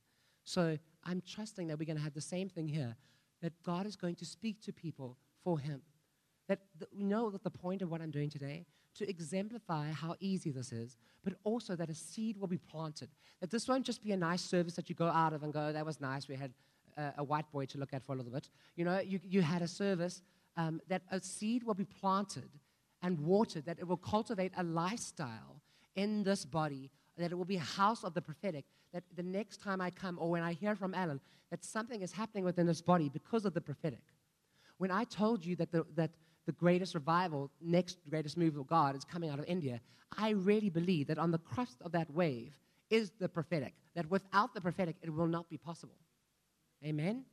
[0.44, 2.96] So I'm trusting that we're going to have the same thing here
[3.42, 5.82] that God is going to speak to people for Him.
[6.48, 6.60] That,
[6.96, 8.66] we know that the point of what I'm doing today
[8.96, 13.10] to exemplify how easy this is, but also that a seed will be planted.
[13.42, 15.74] That this won't just be a nice service that you go out of and go,
[15.74, 16.28] that was nice.
[16.28, 16.54] We had
[16.98, 18.50] uh, a white boy to look at for a little bit.
[18.76, 20.22] You know, you, you had a service
[20.56, 22.50] um, that a seed will be planted
[23.02, 25.62] and watered, that it will cultivate a lifestyle
[25.96, 28.66] in this body, that it will be a house of the prophetic,
[28.96, 31.20] that the next time I come or when I hear from Alan,
[31.52, 34.00] that something is happening within this body because of the prophetic.
[34.78, 36.12] When I told you that the, that
[36.46, 39.82] the greatest revival, next greatest move of God is coming out of India,
[40.18, 42.54] I really believe that on the crust of that wave
[42.90, 45.98] is the prophetic, that without the prophetic, it will not be possible.
[46.82, 47.26] Amen?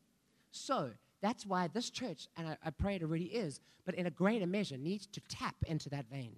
[0.50, 0.90] So,
[1.20, 4.48] that's why this church, and I, I pray it already is, but in a greater
[4.48, 6.34] measure, needs to tap into that vein.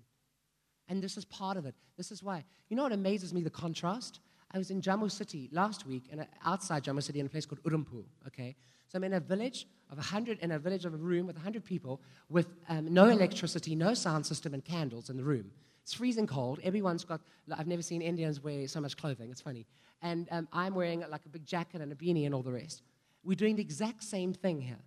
[0.86, 1.74] And this is part of it.
[1.96, 2.44] This is why.
[2.68, 3.42] You know what amazes me?
[3.42, 4.20] The contrast.
[4.54, 7.60] I was in Jammu City last week, and outside Jammu City in a place called
[7.64, 8.54] Udhampur, okay?
[8.86, 11.64] So I'm in a village of 100, in a village of a room with 100
[11.64, 15.50] people with um, no electricity, no sound system, and candles in the room.
[15.82, 16.60] It's freezing cold.
[16.62, 17.20] Everyone's got,
[17.52, 19.30] I've never seen Indians wear so much clothing.
[19.30, 19.66] It's funny.
[20.02, 22.82] And um, I'm wearing like a big jacket and a beanie and all the rest.
[23.24, 24.78] We're doing the exact same thing here.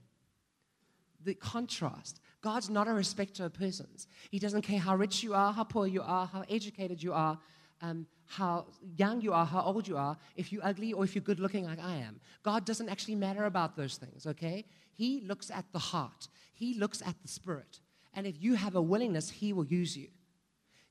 [1.25, 2.21] The contrast.
[2.41, 4.07] God's not a respecter of persons.
[4.31, 7.37] He doesn't care how rich you are, how poor you are, how educated you are,
[7.81, 8.65] um, how
[8.97, 11.65] young you are, how old you are, if you're ugly or if you're good looking
[11.65, 12.19] like I am.
[12.43, 14.65] God doesn't actually matter about those things, okay?
[14.93, 17.79] He looks at the heart, He looks at the spirit.
[18.13, 20.07] And if you have a willingness, He will use you.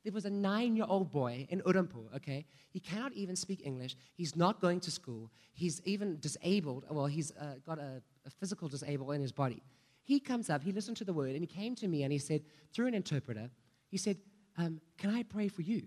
[0.05, 2.47] There was a nine year old boy in Udhampur, okay?
[2.71, 3.97] He cannot even speak English.
[4.15, 5.33] He's not going to school.
[5.53, 6.85] He's even disabled.
[6.89, 9.63] Well, he's uh, got a, a physical disable in his body.
[10.05, 12.21] He comes up, he listened to the word, and he came to me and he
[12.21, 13.51] said, through an interpreter,
[13.89, 14.19] he said,
[14.57, 15.83] um, Can I pray for you?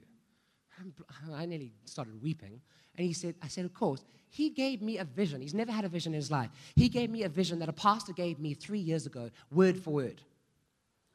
[1.34, 2.62] I nearly started weeping.
[2.98, 4.04] And he said, I said, Of course.
[4.32, 5.42] He gave me a vision.
[5.42, 6.52] He's never had a vision in his life.
[6.76, 9.90] He gave me a vision that a pastor gave me three years ago, word for
[9.92, 10.22] word.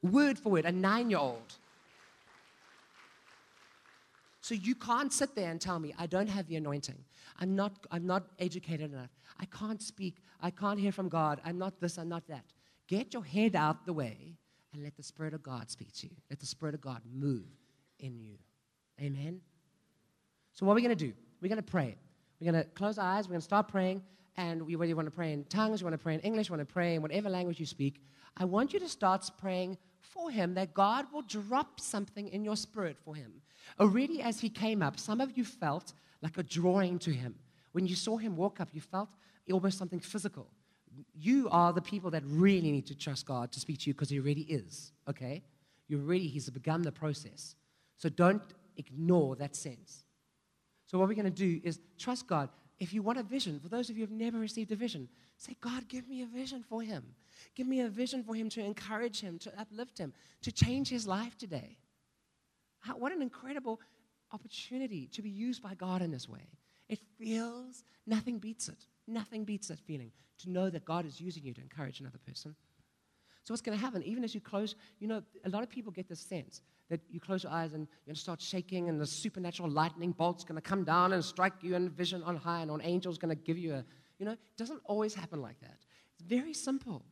[0.01, 1.55] Word for word, a nine year old.
[4.41, 7.03] So you can't sit there and tell me, I don't have the anointing.
[7.39, 9.09] I'm not, I'm not educated enough.
[9.39, 10.17] I can't speak.
[10.41, 11.41] I can't hear from God.
[11.43, 12.45] I'm not this, I'm not that.
[12.87, 14.35] Get your head out the way
[14.73, 16.15] and let the Spirit of God speak to you.
[16.29, 17.47] Let the Spirit of God move
[17.99, 18.37] in you.
[19.01, 19.41] Amen?
[20.55, 21.13] So, what are we going to do?
[21.41, 21.95] We're going to pray.
[22.39, 23.27] We're going to close our eyes.
[23.27, 24.01] We're going to start praying.
[24.37, 26.49] And we, whether you want to pray in tongues, you want to pray in English,
[26.49, 28.01] you want to pray in whatever language you speak,
[28.37, 32.55] I want you to start praying for him that God will drop something in your
[32.55, 33.41] spirit for him.
[33.79, 37.35] Already as he came up, some of you felt like a drawing to him.
[37.71, 39.09] When you saw him walk up, you felt
[39.51, 40.47] almost something physical.
[41.13, 44.09] You are the people that really need to trust God to speak to you because
[44.09, 45.43] he already is, okay?
[45.87, 47.55] You already, he's begun the process.
[47.97, 48.41] So don't
[48.77, 50.04] ignore that sense.
[50.95, 52.47] So what we're going to do is trust God.
[52.79, 55.09] If you want a vision, for those of you who have never received a vision,
[55.35, 57.03] say, God, give me a vision for him.
[57.53, 61.05] Give me a vision for him to encourage him, to uplift him, to change his
[61.05, 61.75] life today.
[62.79, 63.81] How, what an incredible
[64.31, 66.47] opportunity to be used by God in this way.
[66.87, 68.85] It feels, nothing beats it.
[69.05, 72.55] Nothing beats that feeling to know that God is using you to encourage another person.
[73.43, 75.91] So, what's going to happen, even as you close, you know, a lot of people
[75.91, 79.69] get this sense that you close your eyes and to start shaking, and the supernatural
[79.69, 82.81] lightning bolt's going to come down and strike you in vision on high, and an
[82.81, 83.85] angel's going to give you a,
[84.19, 85.77] you know, it doesn't always happen like that.
[86.13, 87.03] It's very simple.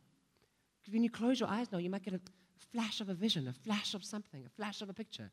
[0.90, 2.20] When you close your eyes now, you might get a
[2.72, 5.30] flash of a vision, a flash of something, a flash of a picture.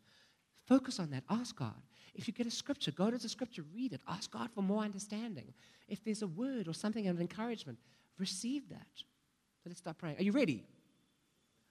[0.65, 1.23] Focus on that.
[1.29, 1.81] Ask God.
[2.13, 4.01] If you get a scripture, go to the scripture, read it.
[4.07, 5.53] Ask God for more understanding.
[5.87, 7.77] If there's a word or something of encouragement,
[8.17, 8.87] receive that.
[8.95, 10.17] So let's start praying.
[10.17, 10.63] Are you ready?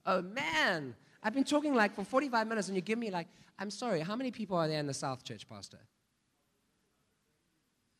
[0.06, 0.94] Oh, man.
[1.22, 3.26] I've been talking like for 45 minutes and you give me like,
[3.58, 5.78] I'm sorry, how many people are there in the South Church, Pastor?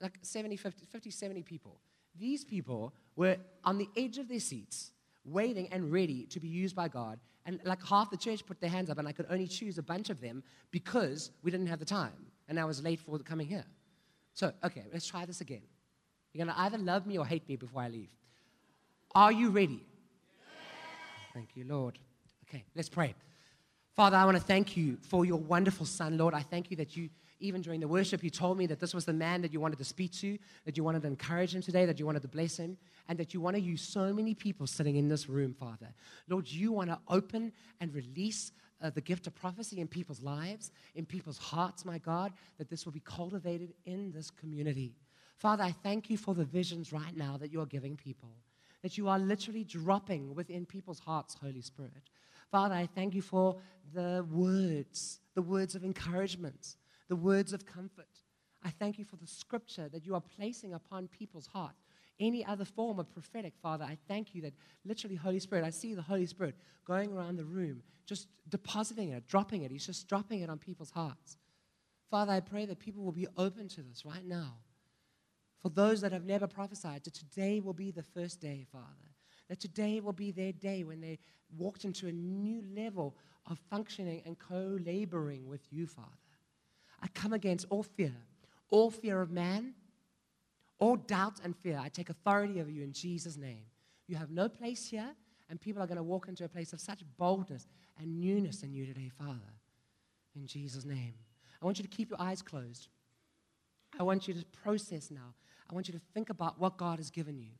[0.01, 1.81] Like 70, 50, 50 70 people.
[2.19, 4.93] These people were on the edge of their seats,
[5.25, 7.21] waiting and ready to be used by God.
[7.47, 9.83] And like half the church put their hands up, and I could only choose a
[9.83, 12.27] bunch of them because we didn't have the time.
[12.49, 13.65] And I was late for coming here.
[14.35, 15.63] So, okay, let's try this again.
[16.33, 18.11] You're going to either love me or hate me before I leave.
[19.15, 19.85] Are you ready?
[21.35, 21.99] Thank you, Lord.
[22.51, 23.15] Okay, let's pray.
[23.95, 26.35] Father, I want to thank you for your wonderful son, Lord.
[26.35, 29.05] I thank you that you, even during the worship, you told me that this was
[29.05, 31.87] the man that you wanted to speak to, that you wanted to encourage him today,
[31.87, 32.77] that you wanted to bless him,
[33.09, 35.95] and that you want to use so many people sitting in this room, Father.
[36.29, 38.51] Lord, you want to open and release
[38.83, 42.85] uh, the gift of prophecy in people's lives, in people's hearts, my God, that this
[42.85, 44.97] will be cultivated in this community.
[45.37, 48.31] Father, I thank you for the visions right now that you're giving people,
[48.83, 52.03] that you are literally dropping within people's hearts, Holy Spirit.
[52.51, 53.57] Father, I thank you for
[53.95, 56.77] the words, the words of encouragement,
[57.09, 58.09] the words of comfort.
[58.63, 61.75] I thank you for the scripture that you are placing upon people's heart.
[62.19, 64.53] Any other form of prophetic, Father, I thank you that
[64.85, 66.55] literally, Holy Spirit, I see the Holy Spirit
[66.87, 69.71] going around the room, just depositing it, dropping it.
[69.71, 71.39] He's just dropping it on people's hearts.
[72.11, 74.57] Father, I pray that people will be open to this right now.
[75.63, 79.10] For those that have never prophesied, that today will be the first day, Father.
[79.51, 81.19] That today will be their day when they
[81.59, 83.17] walked into a new level
[83.51, 86.09] of functioning and co laboring with you, Father.
[87.03, 88.15] I come against all fear,
[88.71, 89.75] all fear of man,
[90.79, 91.81] all doubt and fear.
[91.83, 93.65] I take authority over you in Jesus' name.
[94.07, 95.17] You have no place here,
[95.49, 97.67] and people are going to walk into a place of such boldness
[97.99, 99.53] and newness in you today, Father.
[100.37, 101.15] In Jesus' name.
[101.61, 102.87] I want you to keep your eyes closed.
[103.99, 105.35] I want you to process now.
[105.69, 107.51] I want you to think about what God has given you.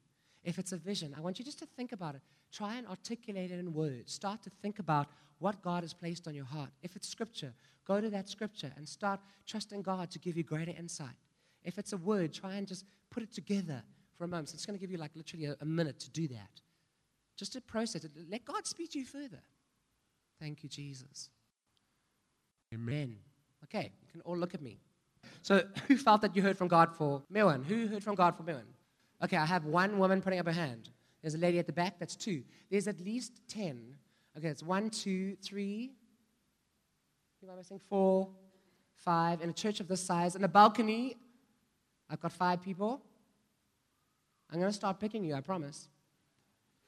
[0.43, 2.23] If it's a vision, I want you just to think about it.
[2.53, 4.13] Try and articulate it in words.
[4.13, 6.71] Start to think about what God has placed on your heart.
[6.83, 7.53] If it's scripture,
[7.87, 11.17] go to that scripture and start trusting God to give you greater insight.
[11.63, 13.83] If it's a word, try and just put it together
[14.17, 14.49] for a moment.
[14.49, 16.61] So it's going to give you like literally a, a minute to do that.
[17.37, 18.13] Just to process it.
[18.31, 19.41] Let God speak to you further.
[20.41, 21.29] Thank you, Jesus.
[22.73, 23.17] Amen.
[23.65, 24.79] Okay, you can all look at me.
[25.43, 27.65] So, who felt that you heard from God for Mewan?
[27.65, 28.65] Who heard from God for Mewan?
[29.23, 30.91] Okay, I have one woman putting up her hand.
[31.23, 32.43] There's a lady at the back, that's two.
[32.71, 33.95] There's at least 10.
[34.39, 35.93] Okay, it's one, two, three.
[37.41, 37.81] Who am I missing?
[37.89, 38.29] Four,
[38.95, 39.43] five.
[39.43, 41.17] In a church of this size, in a balcony,
[42.09, 43.03] I've got five people.
[44.51, 45.89] I'm going to start picking you, I promise.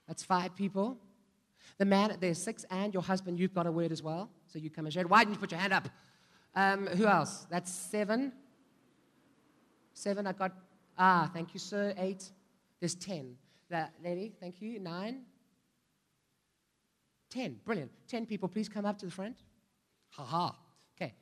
[0.09, 0.99] That's five people.
[1.79, 4.31] The man, there's six, and your husband, you've got a word as well.
[4.47, 5.07] So you come and share.
[5.07, 5.89] Why didn't you put your hand up?
[6.55, 7.47] Um, who else?
[7.51, 8.33] That's seven.
[9.95, 10.53] Seven, I got,
[10.99, 11.95] ah, thank you, sir.
[11.97, 12.31] Eight.
[12.81, 13.37] There's ten.
[13.71, 14.79] That lady, thank you.
[14.79, 15.23] Nine.
[17.31, 17.59] Ten.
[17.65, 17.91] Brilliant.
[18.09, 19.37] Ten people, please come up to the front.
[20.11, 20.57] Ha ha.
[20.97, 21.15] Okay.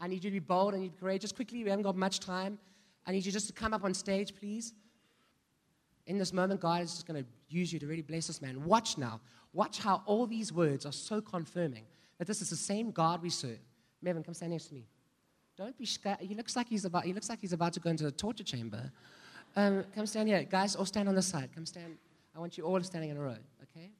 [0.00, 1.32] I need you to be bold and you to be courageous.
[1.32, 2.58] Quickly, we haven't got much time.
[3.06, 4.74] I need you just to come up on stage, please.
[6.06, 8.64] In this moment, God is just going to use you to really bless this man.
[8.64, 9.20] Watch now.
[9.52, 11.84] Watch how all these words are so confirming
[12.18, 13.58] that this is the same God we serve.
[14.04, 14.86] Mevin, come stand next to me.
[15.58, 16.18] Don't be scared.
[16.20, 18.44] He looks like he's about, he looks like he's about to go into the torture
[18.44, 18.92] chamber.
[19.56, 20.44] Um, come stand here.
[20.44, 21.50] Guys, all stand on the side.
[21.52, 21.96] Come stand.
[22.36, 23.90] I want you all standing in a row, okay?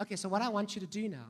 [0.00, 1.26] Okay, so what I want you to do now.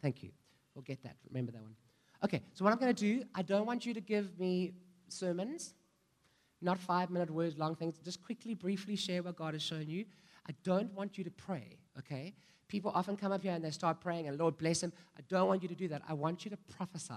[0.00, 0.30] Thank you.
[0.74, 1.16] We'll get that.
[1.30, 1.74] Remember that one.
[2.22, 4.74] Okay, so what I'm going to do, I don't want you to give me
[5.08, 5.74] sermons,
[6.64, 7.94] not five minute words long things.
[8.04, 10.04] Just quickly, briefly share what God has shown you.
[10.48, 12.34] I don't want you to pray, okay?
[12.68, 14.92] People often come up here and they start praying, and Lord bless them.
[15.16, 16.02] I don't want you to do that.
[16.08, 17.14] I want you to prophesy.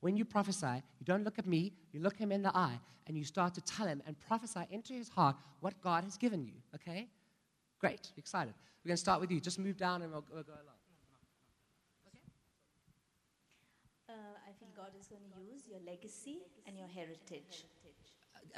[0.00, 3.16] When you prophesy, you don't look at me, you look him in the eye, and
[3.16, 6.52] you start to tell him and prophesy into his heart what God has given you,
[6.74, 7.08] okay?
[7.80, 8.54] Great, excited.
[8.84, 9.40] We're going to start with you.
[9.40, 10.78] Just move down and we'll, we'll go along.
[12.08, 12.22] Okay?
[14.08, 14.12] Uh,
[14.48, 17.64] I feel God is going to use your legacy and your heritage.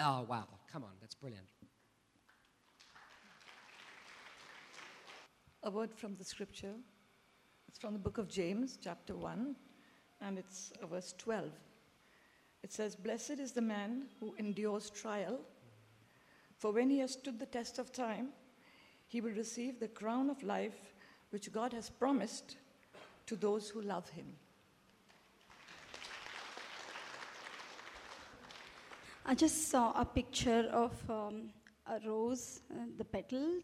[0.00, 0.46] Oh, wow.
[0.72, 1.46] Come on, that's brilliant.
[5.62, 6.72] a word from the scripture.
[7.68, 9.54] It's from the book of James, chapter 1,
[10.22, 11.50] and it's uh, verse 12.
[12.62, 15.38] It says, Blessed is the man who endures trial,
[16.58, 18.28] for when he has stood the test of time,
[19.06, 20.94] he will receive the crown of life
[21.30, 22.56] which God has promised
[23.26, 24.26] to those who love him.
[29.30, 31.50] I just saw a picture of um,
[31.86, 33.62] a rose, uh, the petals.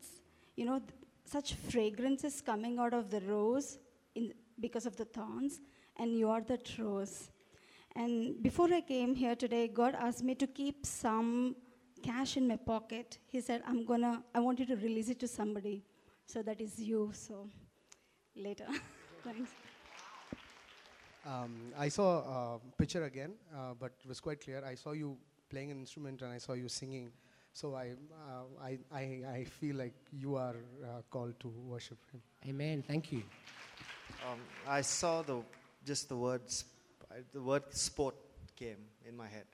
[0.54, 0.92] You know, th-
[1.24, 3.78] such fragrances coming out of the rose
[4.14, 5.60] in, because of the thorns,
[5.96, 7.30] and you are that rose.
[7.96, 11.56] And before I came here today, God asked me to keep some
[12.00, 13.18] cash in my pocket.
[13.26, 15.82] He said, I'm gonna, I want you to release it to somebody.
[16.26, 17.10] So that is you.
[17.12, 17.48] So
[18.36, 18.68] later.
[19.24, 19.50] Thanks.
[21.26, 24.64] Um, I saw a picture again, uh, but it was quite clear.
[24.64, 25.16] I saw you
[25.48, 27.10] playing an instrument and I saw you singing.
[27.52, 32.20] So I, uh, I, I, I feel like you are uh, called to worship Him.
[32.48, 32.84] Amen.
[32.86, 33.22] Thank you.
[34.30, 34.38] Um,
[34.68, 35.40] I saw the
[35.84, 36.64] just the words,
[37.32, 38.14] the word sport
[38.56, 38.76] came
[39.08, 39.44] in my head.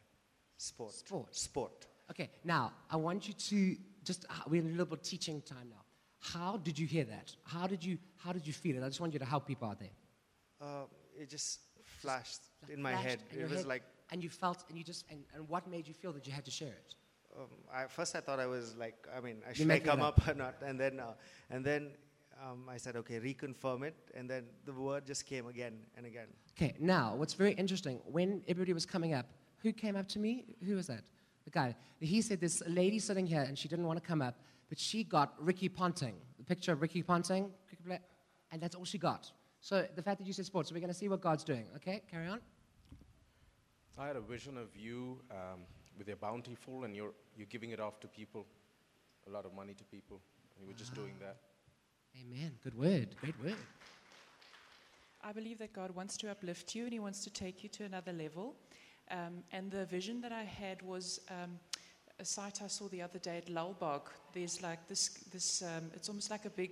[0.57, 0.93] Sport.
[0.95, 1.37] Sport.
[1.37, 1.87] Sport.
[2.11, 5.69] Okay, now I want you to just, uh, we're in a little bit teaching time
[5.71, 5.83] now.
[6.21, 7.35] How did you hear that?
[7.45, 8.83] How did you, how did you feel it?
[8.85, 9.91] I just want you to help people out there.
[10.61, 10.85] Uh,
[11.21, 11.61] it just
[12.01, 13.19] flashed Like in my flashed head.
[13.33, 13.83] in It was head, like
[14.13, 16.45] And you felt, and you just, and, and what made you feel that you had
[16.45, 16.95] to share it?
[17.37, 20.19] um, I, first I thought I was like I mean I should I come up.
[20.19, 21.15] up or not and then uh,
[21.51, 21.91] and then
[22.43, 26.29] um, I said okay reconfirm it and then the word just came again and again.
[26.57, 29.27] Okay, now what's very interesting, when everybody was coming up,
[29.59, 30.45] who came up to me?
[30.67, 31.05] Who was that?
[31.45, 31.75] The guy.
[31.99, 34.39] He said this lady sitting here and she didn't want to come up,
[34.69, 37.51] but she got Ricky Ponting, the picture of Ricky Ponting,
[38.51, 39.31] and that's all she got.
[39.61, 41.67] So the fact that you said sports, so we're going to see what God's doing.
[41.77, 42.41] Okay, carry on.
[43.99, 45.61] I had a vision of you um,
[45.99, 48.47] with your bountiful and you're, you're giving it off to people,
[49.27, 50.21] a lot of money to people.
[50.57, 51.37] And you were just doing that.
[52.21, 52.53] Amen.
[52.65, 53.15] Good word.
[53.21, 53.57] Great word.
[55.23, 57.85] I believe that God wants to uplift you and He wants to take you to
[57.85, 58.55] another level.
[59.11, 61.59] Um, and the vision that I had was um,
[62.19, 64.09] a site I saw the other day at Lalbagh.
[64.33, 66.71] There's like this, this um, it's almost like a big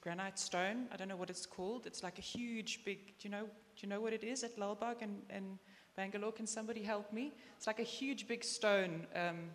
[0.00, 0.88] granite stone.
[0.92, 1.86] I don't know what it's called.
[1.86, 4.56] It's like a huge, big, do you know, do you know what it is at
[4.58, 5.58] Lalbagh and, and
[5.96, 6.32] Bangalore?
[6.32, 7.32] Can somebody help me?
[7.56, 9.06] It's like a huge, big stone.
[9.14, 9.50] Um,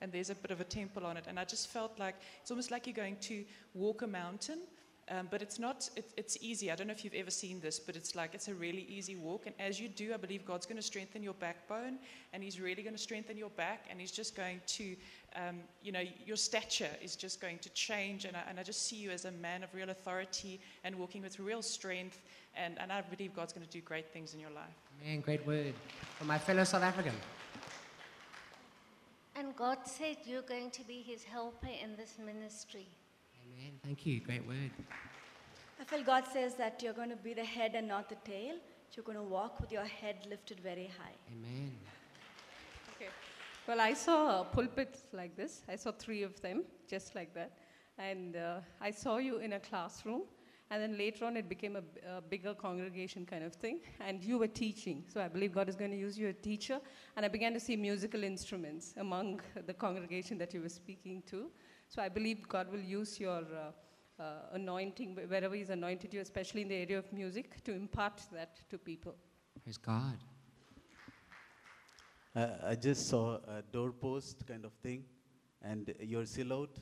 [0.00, 1.24] and there's a bit of a temple on it.
[1.28, 4.58] And I just felt like it's almost like you're going to walk a mountain
[5.10, 6.70] Um, but it's not, it, it's easy.
[6.70, 9.16] I don't know if you've ever seen this, but it's like, it's a really easy
[9.16, 9.46] walk.
[9.46, 11.98] And as you do, I believe God's going to strengthen your backbone
[12.32, 14.96] and He's really going to strengthen your back and He's just going to,
[15.36, 18.24] um, you know, your stature is just going to change.
[18.24, 21.22] And I, and I just see you as a man of real authority and walking
[21.22, 22.22] with real strength.
[22.56, 24.83] And, and I believe God's going to do great things in your life.
[25.02, 25.74] Man, great word.
[26.18, 27.14] For my fellow South African.
[29.36, 32.86] And God said you're going to be his helper in this ministry.
[33.42, 33.72] Amen.
[33.84, 34.20] Thank you.
[34.20, 34.70] Great word.
[35.80, 38.54] I feel God says that you're going to be the head and not the tail.
[38.94, 41.16] You're going to walk with your head lifted very high.
[41.32, 41.72] Amen.
[42.94, 43.10] Okay.
[43.66, 45.62] Well, I saw uh, pulpits like this.
[45.68, 47.50] I saw three of them, just like that.
[47.98, 50.22] And uh, I saw you in a classroom.
[50.74, 53.78] And then later on, it became a bigger congregation kind of thing.
[54.00, 55.04] And you were teaching.
[55.06, 56.80] So I believe God is going to use you as a teacher.
[57.16, 61.52] And I began to see musical instruments among the congregation that you were speaking to.
[61.88, 63.44] So I believe God will use your
[64.18, 68.22] uh, uh, anointing, wherever He's anointed you, especially in the area of music, to impart
[68.32, 69.14] that to people.
[69.62, 70.18] Praise God.
[72.34, 75.04] Uh, I just saw a doorpost kind of thing,
[75.62, 76.80] and your silhouette,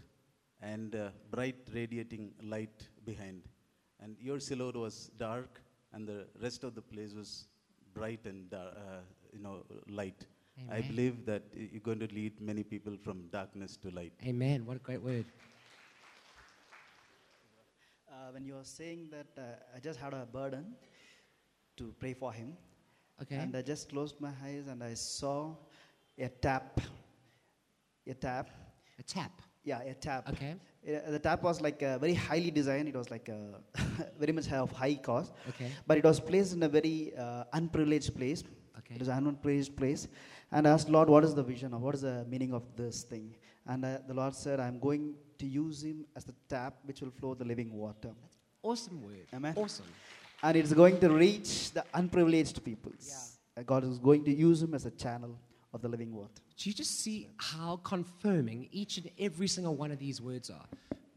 [0.63, 3.43] and uh, bright radiating light behind.
[4.03, 5.61] And your silhouette was dark,
[5.93, 7.47] and the rest of the place was
[7.95, 10.27] bright and dar- uh, you know light.
[10.71, 14.13] I believe that you're going to lead many people from darkness to light.
[14.25, 14.67] Amen.
[14.67, 15.25] What a great word.
[18.11, 20.75] Uh, when you were saying that, uh, I just had a burden
[21.79, 22.57] to pray for him.
[23.21, 23.37] Okay.
[23.37, 25.57] And I just closed my eyes and I saw
[26.19, 26.81] a tap.
[28.07, 28.51] A tap.
[28.99, 29.41] A tap?
[29.65, 30.29] Yeah, a tap.
[30.31, 30.57] Okay.
[30.85, 32.89] Uh, the tap was like uh, very highly designed.
[32.89, 33.83] It was like uh,
[34.19, 35.33] very much of high cost.
[35.51, 35.71] Okay.
[35.87, 38.43] But it was placed in a very uh, unprivileged place.
[38.79, 38.97] Okay.
[38.97, 40.09] It was an unprivileged place.
[40.51, 43.05] And I asked Lord, what is the vision of, what is the meaning of this
[43.05, 43.37] thing?
[43.67, 47.11] And uh, the Lord said, I'm going to use him as the tap which will
[47.11, 48.11] flow the living water.
[48.63, 49.27] Awesome word.
[49.33, 49.55] Amen.
[49.57, 49.87] Awesome.
[50.43, 53.39] And it's going to reach the unprivileged peoples.
[53.57, 55.39] Uh, God is going to use him as a channel
[55.73, 56.43] of the living water.
[56.57, 60.67] Do you just see how confirming each and every single one of these words are?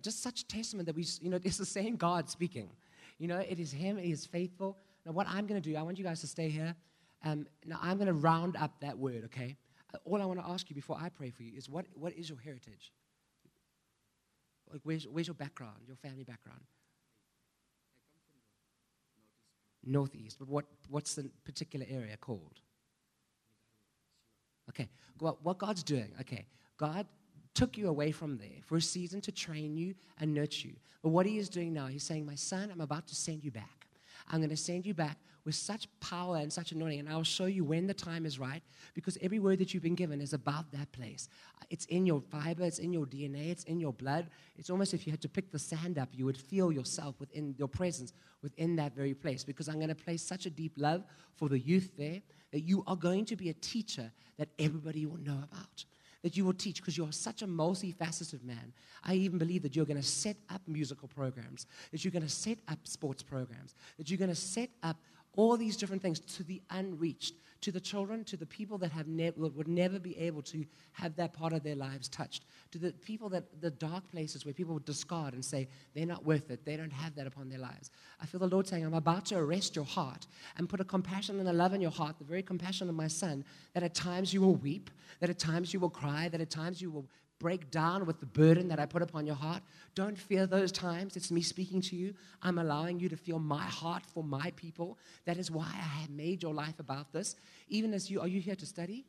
[0.02, 2.70] Just such testament that we, you know, it's the same God speaking.
[3.18, 4.78] You know, it is Him, He is faithful.
[5.06, 6.76] Now, what I'm going to do, I want you guys to stay here.
[7.24, 9.56] Um, now, I'm going to round up that word, okay?
[9.94, 12.14] Uh, all I want to ask you before I pray for you is what, what
[12.14, 12.92] is your heritage?
[14.72, 16.62] Like, where's, where's your background, your family background?
[19.84, 20.38] Northeast.
[20.40, 22.60] But what, what's the particular area called?
[24.76, 26.46] Okay, well, what God's doing, okay,
[26.78, 27.06] God
[27.54, 30.76] took you away from there for a season to train you and nurture you.
[31.02, 33.52] But what He is doing now, He's saying, My son, I'm about to send you
[33.52, 33.88] back.
[34.30, 37.46] I'm going to send you back with such power and such anointing, and I'll show
[37.46, 40.72] you when the time is right because every word that you've been given is about
[40.72, 41.30] that place.
[41.70, 44.28] It's in your fiber, it's in your DNA, it's in your blood.
[44.58, 47.54] It's almost if you had to pick the sand up, you would feel yourself within
[47.58, 51.04] your presence within that very place because I'm going to place such a deep love
[51.36, 52.22] for the youth there
[52.52, 55.86] that you are going to be a teacher that everybody will know about
[56.26, 58.74] that you will teach because you're such a multifaceted man.
[59.04, 62.30] I even believe that you're going to set up musical programs, that you're going to
[62.30, 64.98] set up sports programs, that you're going to set up
[65.36, 69.08] all these different things to the unreached, to the children, to the people that have
[69.08, 72.92] ne- would never be able to have that part of their lives touched, to the
[72.92, 76.64] people that the dark places where people would discard and say they're not worth it,
[76.64, 77.90] they don't have that upon their lives.
[78.22, 80.28] I feel the Lord saying, I'm about to arrest your heart
[80.58, 83.08] and put a compassion and a love in your heart, the very compassion of my
[83.08, 86.50] son, that at times you will weep, that at times you will cry, that at
[86.50, 87.08] times you will
[87.46, 89.62] break down with the burden that I put upon your heart.
[89.94, 91.16] Don't fear those times.
[91.16, 92.16] It's me speaking to you.
[92.42, 94.98] I'm allowing you to feel my heart for my people.
[95.26, 97.36] That is why I have made your life about this.
[97.68, 99.06] Even as you, are you here to study?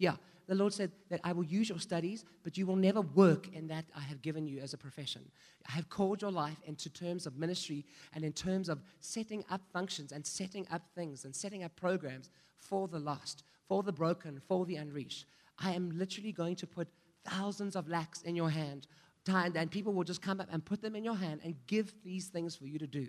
[0.00, 0.16] Yeah.
[0.48, 3.68] The Lord said that I will use your studies, but you will never work in
[3.68, 5.22] that I have given you as a profession.
[5.68, 9.60] I have called your life into terms of ministry and in terms of setting up
[9.72, 12.28] functions and setting up things and setting up programs
[12.58, 15.26] for the lost, for the broken, for the unreached.
[15.60, 16.88] I am literally going to put
[17.28, 18.86] thousands of lakhs in your hand,
[19.28, 22.28] and people will just come up and put them in your hand and give these
[22.28, 23.08] things for you to do.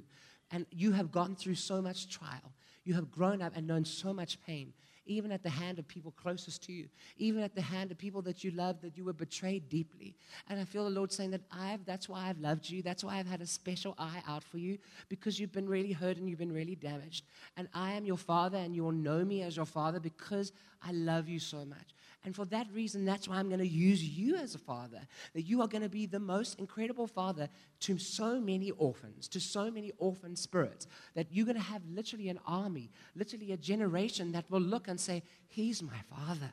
[0.51, 2.53] And you have gone through so much trial.
[2.85, 4.71] You have grown up and known so much pain,
[5.05, 6.87] even at the hand of people closest to you,
[7.17, 10.15] even at the hand of people that you love, that you were betrayed deeply.
[10.49, 12.81] And I feel the Lord saying that I've, that's why I've loved you.
[12.81, 14.77] That's why I've had a special eye out for you,
[15.09, 17.25] because you've been really hurt and you've been really damaged.
[17.57, 20.93] And I am your father, and you will know me as your father because I
[20.93, 21.93] love you so much.
[22.23, 24.99] And for that reason, that's why I'm going to use you as a father.
[25.33, 27.47] That you are going to be the most incredible father
[27.81, 30.87] to so many orphans, to so many orphan spirits.
[31.15, 34.99] That you're going to have literally an army, literally a generation that will look and
[34.99, 36.51] say, He's my father.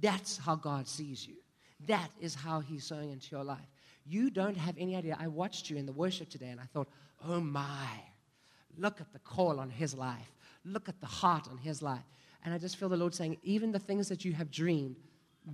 [0.00, 1.36] That's how God sees you.
[1.86, 3.68] That is how He's sowing into your life.
[4.06, 5.16] You don't have any idea.
[5.18, 6.88] I watched you in the worship today and I thought,
[7.26, 7.88] oh my,
[8.76, 10.32] look at the call on his life.
[10.64, 12.04] Look at the heart on his life.
[12.44, 14.96] And I just feel the Lord saying, even the things that you have dreamed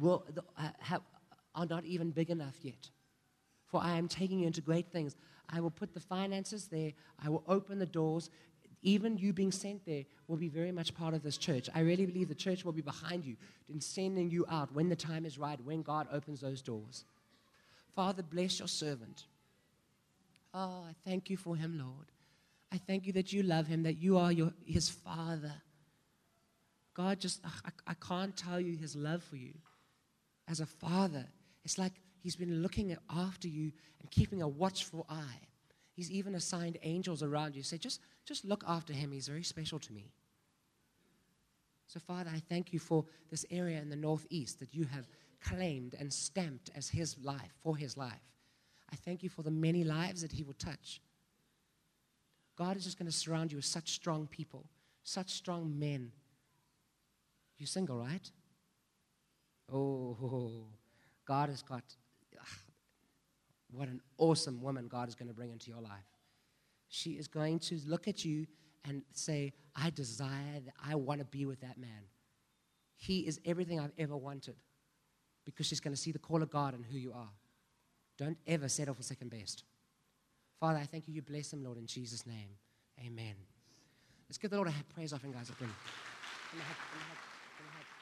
[0.01, 0.25] will,
[0.59, 1.03] uh, have,
[1.55, 2.91] are not even big enough yet.
[3.67, 5.15] For I am taking you into great things.
[5.49, 6.93] I will put the finances there,
[7.25, 8.31] I will open the doors.
[8.83, 11.69] Even you being sent there will be very much part of this church.
[11.75, 13.37] I really believe the church will be behind you
[13.69, 17.05] in sending you out when the time is right, when God opens those doors.
[17.95, 19.27] Father, bless your servant.
[20.55, 22.07] Oh, I thank you for him, Lord.
[22.73, 25.53] I thank you that you love him, that you are your, his father.
[27.01, 29.55] God, just, I, I can't tell you his love for you.
[30.47, 31.25] As a father,
[31.65, 35.41] it's like he's been looking after you and keeping a watchful eye.
[35.95, 37.63] He's even assigned angels around you.
[37.63, 39.13] Say, just, just look after him.
[39.13, 40.13] He's very special to me.
[41.87, 45.09] So, Father, I thank you for this area in the northeast that you have
[45.43, 48.29] claimed and stamped as his life, for his life.
[48.93, 51.01] I thank you for the many lives that he will touch.
[52.57, 54.67] God is just going to surround you with such strong people,
[55.03, 56.13] such strong men.
[57.61, 58.31] You're single, right?
[59.71, 60.65] Oh,
[61.27, 61.85] God has got,
[62.41, 62.47] ugh,
[63.71, 66.09] what an awesome woman God is going to bring into your life.
[66.89, 68.47] She is going to look at you
[68.87, 72.09] and say, I desire that I want to be with that man.
[72.97, 74.57] He is everything I've ever wanted
[75.45, 77.29] because she's going to see the call of God and who you are.
[78.17, 79.65] Don't ever settle for second best.
[80.59, 81.15] Father, I thank you.
[81.15, 82.49] You bless him, Lord, in Jesus' name.
[83.05, 83.35] Amen.
[84.31, 85.51] Let's give the Lord a praise offering, guys.
[85.51, 85.69] Up in.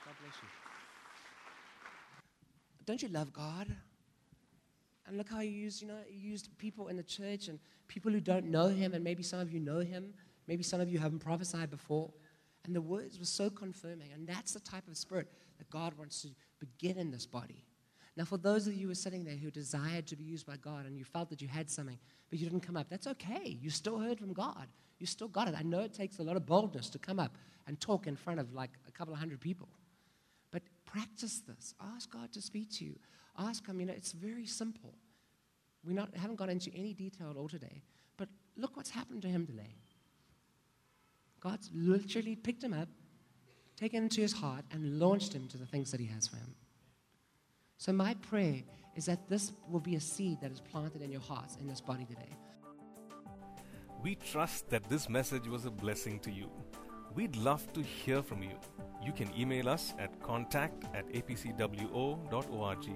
[0.08, 0.48] God bless you.
[2.86, 3.66] Don't you love God?
[5.06, 8.10] And look how he used, you know, he used people in the church and people
[8.10, 10.14] who don't know him, and maybe some of you know him,
[10.46, 12.10] maybe some of you haven't prophesied before.
[12.64, 14.08] And the words were so confirming.
[14.14, 15.28] And that's the type of spirit
[15.58, 16.28] that God wants to
[16.58, 17.62] begin in this body.
[18.16, 20.56] Now, for those of you who are sitting there who desired to be used by
[20.56, 21.98] God and you felt that you had something,
[22.30, 23.58] but you didn't come up, that's okay.
[23.60, 24.68] You still heard from God.
[24.98, 25.54] You still got it.
[25.56, 27.36] I know it takes a lot of boldness to come up
[27.66, 29.68] and talk in front of like a couple of hundred people.
[30.92, 31.74] Practice this.
[31.94, 32.96] Ask God to speak to you.
[33.38, 33.80] Ask Him.
[33.80, 34.94] You know, it's very simple.
[35.84, 37.82] We not haven't gone into any detail at all today.
[38.16, 39.76] But look what's happened to him today.
[41.40, 42.88] God's literally picked him up,
[43.76, 46.36] taken him to his heart, and launched him to the things that he has for
[46.36, 46.54] him.
[47.76, 48.62] So, my prayer
[48.96, 51.80] is that this will be a seed that is planted in your hearts in this
[51.80, 52.36] body today.
[54.02, 56.50] We trust that this message was a blessing to you.
[57.18, 58.54] We'd love to hear from you.
[59.04, 62.86] You can email us at contact at apcwo.org.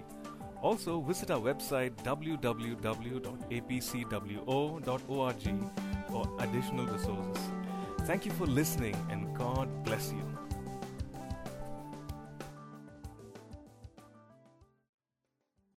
[0.62, 3.03] Also, visit our website www.apcwo.org
[6.09, 7.43] for additional resources.
[8.03, 10.52] Thank you for listening and God bless you.